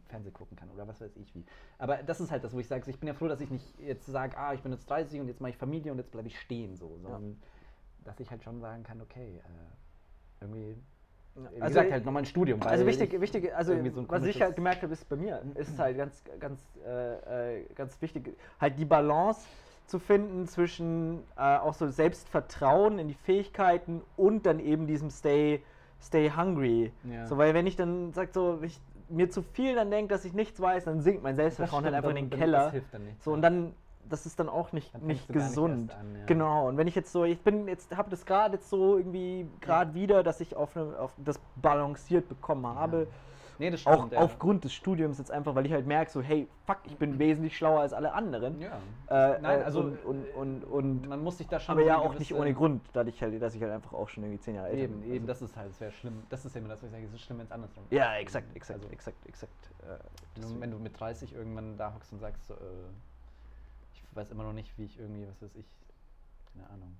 Fernsehen 0.07 0.33
gucken 0.33 0.55
kann 0.55 0.69
oder 0.69 0.87
was 0.87 1.01
weiß 1.01 1.17
ich 1.17 1.33
wie. 1.35 1.43
Aber 1.79 1.97
das 1.97 2.21
ist 2.21 2.31
halt 2.31 2.43
das, 2.43 2.53
wo 2.53 2.59
ich 2.59 2.67
sage, 2.67 2.89
ich 2.89 2.99
bin 2.99 3.07
ja 3.07 3.13
froh, 3.13 3.27
dass 3.27 3.41
ich 3.41 3.49
nicht 3.49 3.77
jetzt 3.79 4.05
sage, 4.05 4.37
ah, 4.37 4.53
ich 4.53 4.61
bin 4.61 4.71
jetzt 4.71 4.89
30 4.89 5.19
und 5.19 5.27
jetzt 5.27 5.41
mache 5.41 5.49
ich 5.49 5.57
Familie 5.57 5.91
und 5.91 5.97
jetzt 5.97 6.11
bleibe 6.11 6.27
ich 6.27 6.39
stehen, 6.39 6.77
so, 6.77 6.97
sondern 6.99 7.41
dass 8.05 8.19
ich 8.19 8.29
halt 8.31 8.43
schon 8.43 8.61
sagen 8.61 8.83
kann, 8.83 9.01
okay, 9.01 9.41
äh, 9.43 10.43
irgendwie, 10.43 10.77
wie 11.37 11.61
Also, 11.61 11.67
gesagt, 11.67 11.91
halt 11.91 12.05
nochmal 12.05 12.23
ein 12.23 12.25
Studium. 12.25 12.61
Also 12.63 12.85
wichtig, 12.85 13.13
ich 13.13 13.21
wichtig, 13.21 13.55
also 13.55 13.73
so 13.73 14.09
was 14.09 14.23
ich 14.25 14.41
halt 14.41 14.55
gemerkt 14.55 14.83
habe, 14.83 14.93
ist 14.93 15.07
bei 15.07 15.15
mir, 15.15 15.41
ist 15.55 15.69
es 15.69 15.79
halt 15.79 15.97
ganz, 15.97 16.23
ganz, 16.39 16.59
äh, 16.85 17.59
äh, 17.59 17.65
ganz 17.75 18.01
wichtig, 18.01 18.35
halt 18.59 18.77
die 18.79 18.85
Balance 18.85 19.41
zu 19.85 19.99
finden 19.99 20.47
zwischen 20.47 21.19
äh, 21.37 21.57
auch 21.57 21.73
so 21.73 21.87
Selbstvertrauen 21.87 22.99
in 22.99 23.07
die 23.07 23.13
Fähigkeiten 23.13 24.01
und 24.17 24.45
dann 24.45 24.59
eben 24.59 24.87
diesem 24.87 25.09
Stay, 25.09 25.61
Stay 26.01 26.31
hungry. 26.35 26.91
Ja. 27.03 27.25
So, 27.25 27.37
weil 27.37 27.53
wenn 27.53 27.65
ich 27.67 27.75
dann 27.75 28.13
sag 28.13 28.33
so, 28.33 28.59
ich 28.61 28.79
mir 29.09 29.29
zu 29.29 29.41
viel 29.41 29.75
dann 29.75 29.89
denke, 29.89 30.13
dass 30.13 30.25
ich 30.25 30.33
nichts 30.33 30.59
weiß, 30.59 30.85
dann 30.85 31.01
sinkt 31.01 31.23
mein 31.23 31.35
Selbstvertrauen 31.35 31.85
halt 31.85 31.93
einfach 31.95 32.09
in 32.09 32.15
den 32.15 32.29
Keller. 32.29 32.65
Das 32.65 32.71
hilft 32.73 32.93
dann 32.93 33.05
nicht. 33.05 33.23
So 33.23 33.31
und 33.31 33.41
dann, 33.41 33.73
das 34.09 34.25
ist 34.25 34.39
dann 34.39 34.49
auch 34.49 34.71
nicht, 34.71 34.93
Dann 34.93 35.05
nicht 35.05 35.29
nicht 35.29 35.33
gesund. 35.33 35.89
erst 35.91 35.99
an, 36.01 36.15
ja. 36.15 36.25
Genau. 36.25 36.67
Und 36.67 36.77
wenn 36.77 36.87
ich 36.87 36.95
jetzt 36.95 37.11
so, 37.11 37.23
ich 37.23 37.39
bin 37.41 37.67
jetzt, 37.67 37.95
habe 37.95 38.09
das 38.09 38.25
gerade 38.25 38.55
jetzt 38.55 38.69
so 38.69 38.97
irgendwie 38.97 39.47
gerade 39.61 39.93
wieder, 39.93 40.23
dass 40.23 40.41
ich 40.41 40.55
auf, 40.55 40.75
eine, 40.75 40.97
auf 40.99 41.13
das 41.17 41.39
balanciert 41.55 42.27
bekommen 42.29 42.65
habe. 42.67 43.07
Nee, 43.59 43.71
das 43.71 43.87
Auch 43.87 43.95
stimmt. 43.95 44.11
ja. 44.13 44.19
aufgrund 44.19 44.65
des 44.65 44.73
Studiums 44.73 45.17
jetzt 45.17 45.31
einfach, 45.31 45.55
weil 45.55 45.65
ich 45.65 45.71
halt 45.73 45.87
merke, 45.87 46.11
so, 46.11 46.21
hey, 46.21 46.47
fuck, 46.67 46.77
ich 46.83 46.95
bin 46.95 47.17
wesentlich 47.17 47.57
schlauer 47.57 47.79
als 47.81 47.91
alle 47.91 48.13
anderen. 48.13 48.61
Ja. 48.61 48.67
Äh, 49.09 49.39
Nein, 49.41 49.61
äh, 49.61 49.63
also 49.63 49.79
und, 49.79 49.97
und, 50.05 50.25
und, 50.35 50.63
und 50.63 51.07
man 51.09 51.23
muss 51.23 51.39
sich 51.39 51.47
da 51.47 51.59
schon. 51.59 51.73
aber 51.73 51.83
ja 51.83 51.97
auch 51.97 52.13
nicht 52.19 52.35
ohne 52.35 52.53
Grund, 52.53 52.83
dadurch 52.93 53.19
halt, 53.19 53.41
dass 53.41 53.55
ich 53.55 53.61
halt 53.63 53.71
einfach 53.73 53.93
auch 53.93 54.09
schon 54.09 54.23
irgendwie 54.25 54.39
zehn 54.41 54.53
Jahre 54.53 54.67
älter 54.69 54.83
Eben, 54.83 54.99
bin. 55.01 55.09
eben, 55.11 55.27
Also- 55.27 55.45
das 55.45 55.49
ist 55.49 55.57
halt, 55.57 55.71
es 55.71 55.81
wäre 55.81 55.91
schlimm. 55.91 56.21
Das 56.29 56.45
ist 56.45 56.55
immer 56.55 56.67
das, 56.69 56.83
was 56.83 56.89
ich 56.89 56.91
sage, 56.91 57.05
es 57.05 57.13
ist 57.15 57.21
schlimm, 57.21 57.39
wenn 57.39 57.45
es 57.47 57.51
andersrum 57.51 57.83
ist. 57.85 57.91
Ja, 57.93 58.15
exakt, 58.17 58.55
exakt, 58.55 58.79
Also- 58.79 58.93
exakt, 58.93 59.25
exakt. 59.25 59.71
Äh, 59.81 59.97
Wenn 60.59 60.69
du, 60.69 60.77
mit 60.77 60.99
30 60.99 61.33
irgendwann 61.33 61.77
da 61.77 61.95
hockst 61.95 62.13
und 62.13 62.19
sagst, 62.19 62.45
so, 62.45 62.53
äh, 62.53 62.57
weiß 64.17 64.31
immer 64.31 64.43
noch 64.43 64.53
nicht, 64.53 64.77
wie 64.77 64.85
ich 64.85 64.99
irgendwie, 64.99 65.27
was 65.27 65.41
weiß 65.41 65.55
ich, 65.55 65.65
keine 66.53 66.69
Ahnung, 66.69 66.97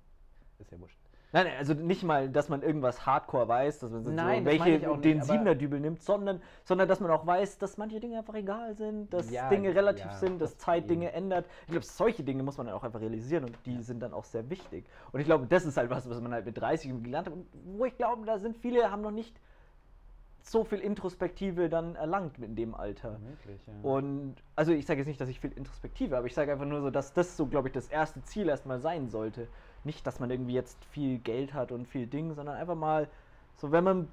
ist 0.58 0.70
ja 0.70 0.80
wurscht. 0.80 0.98
Nein, 1.30 1.46
also 1.58 1.74
nicht 1.74 2.02
mal, 2.04 2.30
dass 2.30 2.48
man 2.48 2.62
irgendwas 2.62 3.04
Hardcore 3.04 3.46
weiß, 3.46 3.80
dass 3.80 3.90
man 3.90 4.02
so 4.02 4.10
Nein, 4.10 4.44
meine 4.44 4.46
welche 4.46 4.88
nicht, 4.88 5.04
den 5.04 5.22
Siebener-Dübel 5.22 5.78
nimmt, 5.78 6.02
sondern, 6.02 6.40
sondern 6.64 6.88
dass 6.88 7.00
man 7.00 7.10
auch 7.10 7.26
weiß, 7.26 7.58
dass 7.58 7.76
manche 7.76 8.00
Dinge 8.00 8.18
einfach 8.18 8.34
egal 8.34 8.74
sind, 8.74 9.12
dass 9.12 9.30
Ja, 9.30 9.50
Dinge 9.50 9.74
relativ 9.74 10.06
ja, 10.06 10.14
sind, 10.14 10.40
dass 10.40 10.52
das 10.52 10.58
Zeit 10.58 10.88
Dinge 10.88 11.12
ändert. 11.12 11.44
Ich 11.66 11.72
glaube, 11.72 11.84
solche 11.84 12.24
Dinge 12.24 12.42
muss 12.42 12.56
man 12.56 12.66
dann 12.66 12.74
auch 12.74 12.82
einfach 12.82 13.00
realisieren 13.00 13.44
und 13.44 13.58
die 13.66 13.82
sind 13.82 14.00
dann 14.00 14.14
auch 14.14 14.24
sehr 14.24 14.48
wichtig. 14.48 14.86
Und 15.12 15.20
ich 15.20 15.26
glaube, 15.26 15.46
das 15.46 15.66
ist 15.66 15.76
halt 15.76 15.90
was, 15.90 16.08
was 16.08 16.18
man 16.22 16.32
halt 16.32 16.46
mit 16.46 16.56
30 16.56 17.02
gelernt 17.02 17.26
hat 17.26 17.34
und 17.34 17.46
wo 17.76 17.84
ich 17.84 17.96
glaube, 17.98 18.24
da 18.24 18.38
sind 18.38 18.56
viele, 18.56 18.90
haben 18.90 19.02
noch 19.02 19.10
nicht 19.10 19.38
so 20.50 20.64
viel 20.64 20.78
Introspektive 20.80 21.68
dann 21.68 21.94
erlangt 21.94 22.38
in 22.38 22.56
dem 22.56 22.74
Alter. 22.74 23.18
Möglich, 23.18 23.60
ja. 23.66 23.72
Und 23.82 24.36
also 24.56 24.72
ich 24.72 24.86
sage 24.86 25.00
jetzt 25.00 25.08
nicht, 25.08 25.20
dass 25.20 25.28
ich 25.28 25.40
viel 25.40 25.52
Introspektive 25.52 26.16
habe, 26.16 26.26
ich 26.26 26.34
sage 26.34 26.52
einfach 26.52 26.66
nur 26.66 26.80
so, 26.80 26.90
dass 26.90 27.12
das 27.12 27.36
so, 27.36 27.46
glaube 27.46 27.68
ich, 27.68 27.74
das 27.74 27.88
erste 27.88 28.22
Ziel 28.22 28.48
erstmal 28.48 28.80
sein 28.80 29.08
sollte. 29.08 29.48
Nicht, 29.84 30.06
dass 30.06 30.20
man 30.20 30.30
irgendwie 30.30 30.54
jetzt 30.54 30.84
viel 30.86 31.18
Geld 31.18 31.54
hat 31.54 31.72
und 31.72 31.86
viel 31.86 32.06
Ding, 32.06 32.34
sondern 32.34 32.56
einfach 32.56 32.74
mal 32.74 33.08
so, 33.56 33.72
wenn 33.72 33.84
man 33.84 34.08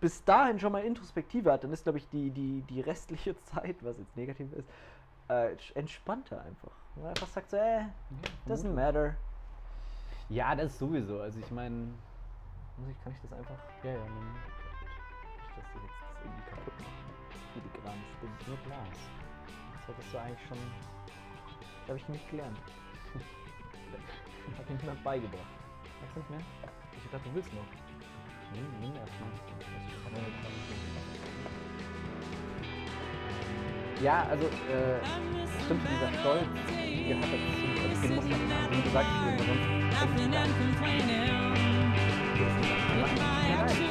bis 0.00 0.24
dahin 0.24 0.58
schon 0.60 0.72
mal 0.72 0.84
Introspektive 0.84 1.52
hat, 1.52 1.64
dann 1.64 1.72
ist, 1.72 1.82
glaube 1.84 1.98
ich, 1.98 2.08
die, 2.08 2.30
die, 2.30 2.62
die 2.62 2.80
restliche 2.80 3.36
Zeit, 3.42 3.84
was 3.84 3.98
jetzt 3.98 4.16
negativ 4.16 4.52
ist, 4.52 4.68
äh, 5.28 5.56
entspannter 5.74 6.42
einfach. 6.42 6.72
Man 6.94 7.06
einfach 7.08 7.28
sagt 7.28 7.50
so, 7.50 7.56
äh, 7.56 7.82
doesn't 8.46 8.72
matter. 8.72 9.16
ja, 10.28 10.54
das 10.54 10.72
ist 10.72 10.78
sowieso. 10.78 11.20
Also 11.20 11.40
ich 11.40 11.50
meine, 11.50 11.94
Muss 12.76 12.88
ich, 12.90 13.00
kann 13.02 13.12
ich 13.12 13.20
das 13.20 13.32
einfach, 13.32 13.58
ja, 13.82 13.92
ja, 13.92 14.08
man, 14.08 14.42
Ding. 18.20 18.30
nur 18.46 18.56
Glas. 18.58 18.98
Das 19.72 19.88
hättest 19.96 20.14
du 20.14 20.18
eigentlich 20.18 20.48
schon, 20.48 20.58
das 21.06 21.88
habe 21.88 21.98
ich 21.98 22.08
nicht 22.08 22.30
gelernt. 22.30 22.58
Hat 24.58 24.70
mir 24.70 24.76
niemand 24.76 25.04
beigebracht. 25.04 25.46
Magst 26.00 26.16
du 26.16 26.20
nicht 26.20 26.30
mehr? 26.30 26.40
Ich 27.04 27.10
dachte, 27.10 27.28
du 27.28 27.34
willst 27.34 27.52
noch. 27.54 27.66
Nimm, 28.52 28.66
nimm 28.80 28.96
erstmal. 28.96 29.30
Ja, 34.02 34.26
also, 34.30 34.46
äh, 34.46 35.00
stimmt 35.64 35.82
dieser 35.88 36.12
Stolz, 36.20 36.46
gehört 36.66 37.24
dazu. 37.24 37.66
Also, 37.82 38.02
den 38.02 38.14
muss 38.14 38.24
man 38.24 38.52
haben. 38.52 38.76
Wie 38.76 38.82
gesagt, 38.82 39.08
sonst 39.38 39.78
Laughing 39.98 40.34
and 40.34 40.52
complaining. 40.58 41.54
If 43.00 43.10
I 43.18 43.20
had 43.50 43.68
to 43.68 43.84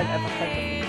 halt 0.00 0.10
einfach 0.10 0.38
Zeit 0.38 0.48
dafür. 0.48 0.79